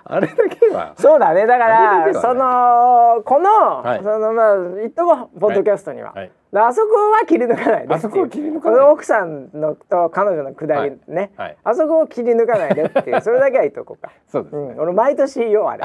[0.06, 0.96] あれだけは。
[0.98, 1.46] そうだね。
[1.46, 5.06] だから、ね、そのこの、はい、そのまあ言っと
[5.40, 6.32] ポッドキャストには、はい。
[6.52, 7.94] はい、あそこは切り抜かないで。
[7.94, 8.80] あそこを切り抜かない。
[8.88, 11.32] 奥さんのと彼女のくだりね、
[11.64, 13.22] あそこを切り抜かないでっていう。
[13.22, 14.12] それだけは言っとこうか。
[14.28, 15.84] そうです、ね、うん、俺毎年言おうあれ。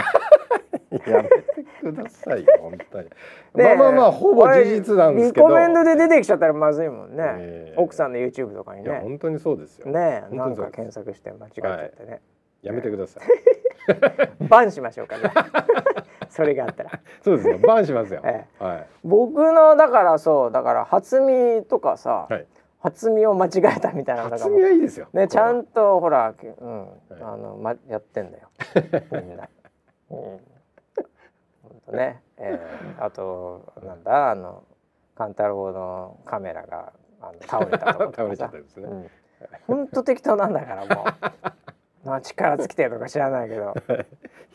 [1.06, 3.08] やめてくださいよ本当に。
[3.54, 5.48] まあまあまあほぼ事実なんですけど。
[5.48, 9.00] リコメンドで出てきちゃったらまずいもんね、えー、奥さんの YouTube とかにね。
[9.02, 9.90] 本当にそうですよ。
[9.90, 12.20] ねなんか検索して間違っちゃってね、
[12.64, 13.24] やめてください。
[14.48, 15.30] バンしましょうかね。
[16.30, 16.90] それがあったら。
[17.22, 17.58] そうですよ。
[17.58, 22.46] バンしますよ、 ええ、はい、僕のだからそうだから初見とかさ、はい、
[22.80, 25.08] 初見を間違えたみたいなの初見はいいですよ。
[25.12, 26.90] ねちゃんとほら、うん、はい、
[27.20, 28.48] あのまやってんだよ。
[29.12, 29.48] みんな、
[30.10, 34.64] うん、ね、えー、あとなんだあの
[35.14, 39.10] 勘太郎のカメラがあの倒れたとか倒れちゃったですね、うん、
[39.66, 41.63] 本当適当なんだからもう
[42.04, 43.74] まあ力尽きてるとか知らないけど。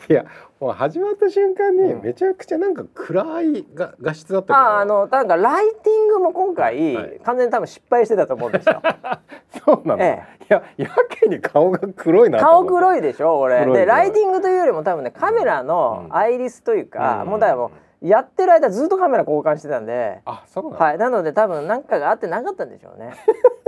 [0.07, 0.25] いや
[0.61, 2.01] もう始まった瞬間にうん。
[2.01, 7.19] めちゃくちゃなんか暗いが画質だったああのなんかライティングも今回、はい。
[7.23, 8.81] 完全に多分失敗してたと思うんですよ。
[9.65, 13.65] そうなの、えいややけに顔が黒いなと顔黒いでしょ俺。
[13.65, 16.15] でライティングというよりも多分ねカメラのうん。
[16.15, 17.29] アイリスというか、うん。
[17.29, 17.71] もうだからもう
[18.07, 20.97] やってる間ずっとカメラ交換してたんで、あそうなの、はい。
[20.97, 23.13] なので多分何かがあってなかったんでしょうね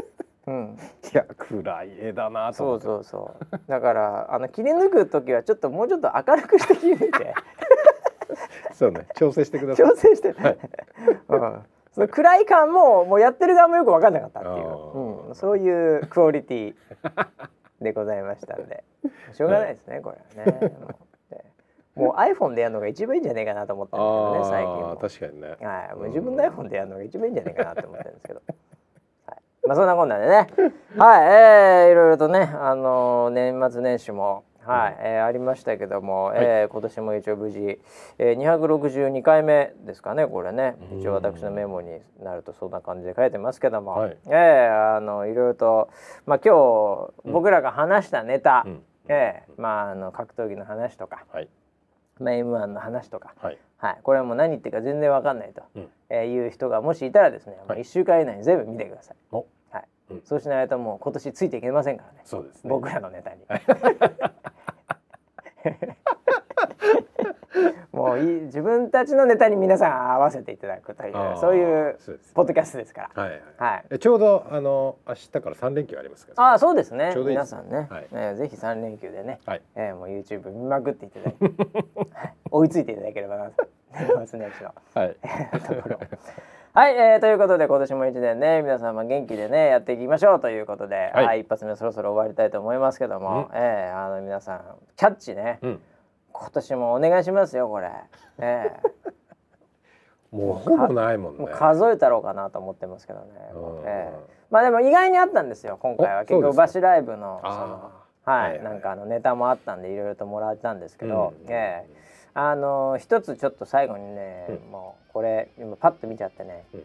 [0.47, 0.77] うん。
[1.13, 2.85] いや暗い絵だなとそう思って。
[2.85, 7.33] そうそうだからあの切り抜く時はちょっともうちょっと明るくして切り抜いて。
[8.73, 9.07] そうね。
[9.15, 9.87] 調整してください。
[9.87, 10.57] 調整して、はい。
[11.29, 16.75] うん、その暗い感ももうやってる側もよく分かんなかったっていう、うん、そういうクオリティ
[17.81, 18.83] でございましたんで。
[19.33, 20.73] しょうがないですねこれはね。
[21.93, 24.05] もう iPhone でやるのが一番いいんじゃないかなと思ってるん
[24.39, 24.51] です
[24.97, 25.29] けどね最近。
[25.29, 25.67] 確かにね。
[25.67, 28.41] はい、もう自分の iPhone でやるのが一番いいんじゃないかなと思ってるんですけど。
[29.63, 30.47] はい、まあそんなこんなでね、
[30.97, 34.43] はい、えー、いろいろとね、あのー年末年始も。
[34.63, 37.81] はい、えーありましたけども、えー今年も一応無事、
[38.19, 40.75] えー、262回目ですかねこれね。
[40.99, 44.17] 一応私のメモになるとそんな感じで書いてますけども、はい。
[44.27, 45.89] えーあのいろいろと、
[46.27, 48.83] まあ、今日僕らが話したネタ、うん。
[49.07, 51.49] えーまあ、あの格闘技の話とか、はい
[52.21, 53.57] まあ、M1 の話とか、はい。
[53.77, 55.89] はい、これはもう何言ってるか全然わかんないと、うん。
[56.09, 59.47] えーいう人がもしいたらですね、まあ、はい1週間以内に全部見てください、お。
[59.71, 59.83] はい。
[60.11, 60.21] うん。
[60.23, 62.21] そうしないともう今年ついていけませんからね。
[62.25, 62.69] そうですね。
[62.69, 63.41] 僕らのネタに
[67.91, 71.97] もういい自分たちのネタに皆さん合わせていただくというそういう
[72.33, 73.23] ポッドキャストですから。
[73.23, 73.83] はいはいはい。
[73.91, 77.13] えちょうどあの明日から三連休ありますからああそうですね。
[77.15, 78.07] 皆さんね、はい。
[78.11, 79.61] えーぜひ3連休でね、はい。
[79.75, 81.49] えーもう YouTube 見まくっていただいて、は
[82.25, 85.15] い追いついていただければなと年末年始のはい。
[85.67, 85.99] ところ。
[86.73, 91.25] はい、えー、ということで今年も一年ね皆様元気でねやっていきましょうということで、はい。
[91.25, 93.57] はい、一発目そろそろ終わりたいと思いますけども、うん。
[93.57, 94.61] えーあの皆さん
[94.95, 95.59] キャッチね。
[95.61, 95.81] うん
[96.41, 97.91] 今年もお願いしますよこれ、
[98.39, 98.71] え。
[100.31, 103.81] もうほぼないもんー、ね数えたろうかなと思ってますけどね、うん。
[103.85, 106.17] えーまあでも意外にあったんですよ今回は。
[106.17, 106.61] お結局そうですか。
[106.63, 107.91] バシライブのその
[108.25, 108.63] あはい、はいはい。
[108.63, 111.89] なんかあのネタもあったんでいろいろともらったんですけど、うんええ。
[112.33, 114.71] あの一つちょっと最後にね、うん。
[114.71, 116.83] もうこれ今パッと見ちゃってね、うん。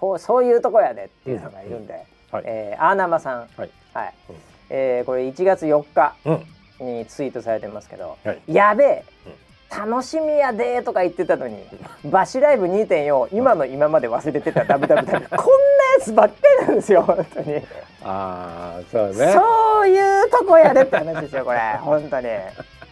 [0.00, 2.44] こうそういうとこやでっていうのがいるんで、はい。
[2.46, 3.70] えーアーナマさん、はい。
[3.92, 4.14] はい。
[4.30, 4.36] うん。
[4.70, 6.14] えーこれ1月4日。
[6.24, 6.46] うん
[6.82, 8.40] にツイートされてますけど、はい。
[8.46, 9.04] やべえ、
[9.74, 11.56] 楽しみやでとか言ってたのに、
[12.04, 15.26] バシライブ2.4今の今まで忘れてた WWW こんなや
[16.02, 17.56] つばっかりなんですよ本当に。
[18.04, 19.32] ああそうね。
[19.32, 21.58] そういうとこやでって話ですよこれ。
[21.80, 22.28] 本当に。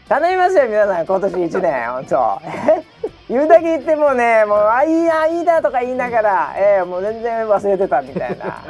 [0.08, 2.40] 頼みますよ皆さん今年一年本当。
[3.28, 8.64] 言うだけ言ってもねもうあいいないいだとか言いながら、えー、もう全然忘れてたみたいな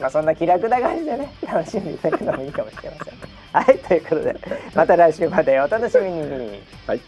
[0.00, 3.14] まあそんな気楽な感じでね 楽しんでいただくのもいいかもしれません。
[3.52, 4.36] はいということで
[4.74, 6.62] また来週までお楽しみに。
[6.86, 7.00] はい。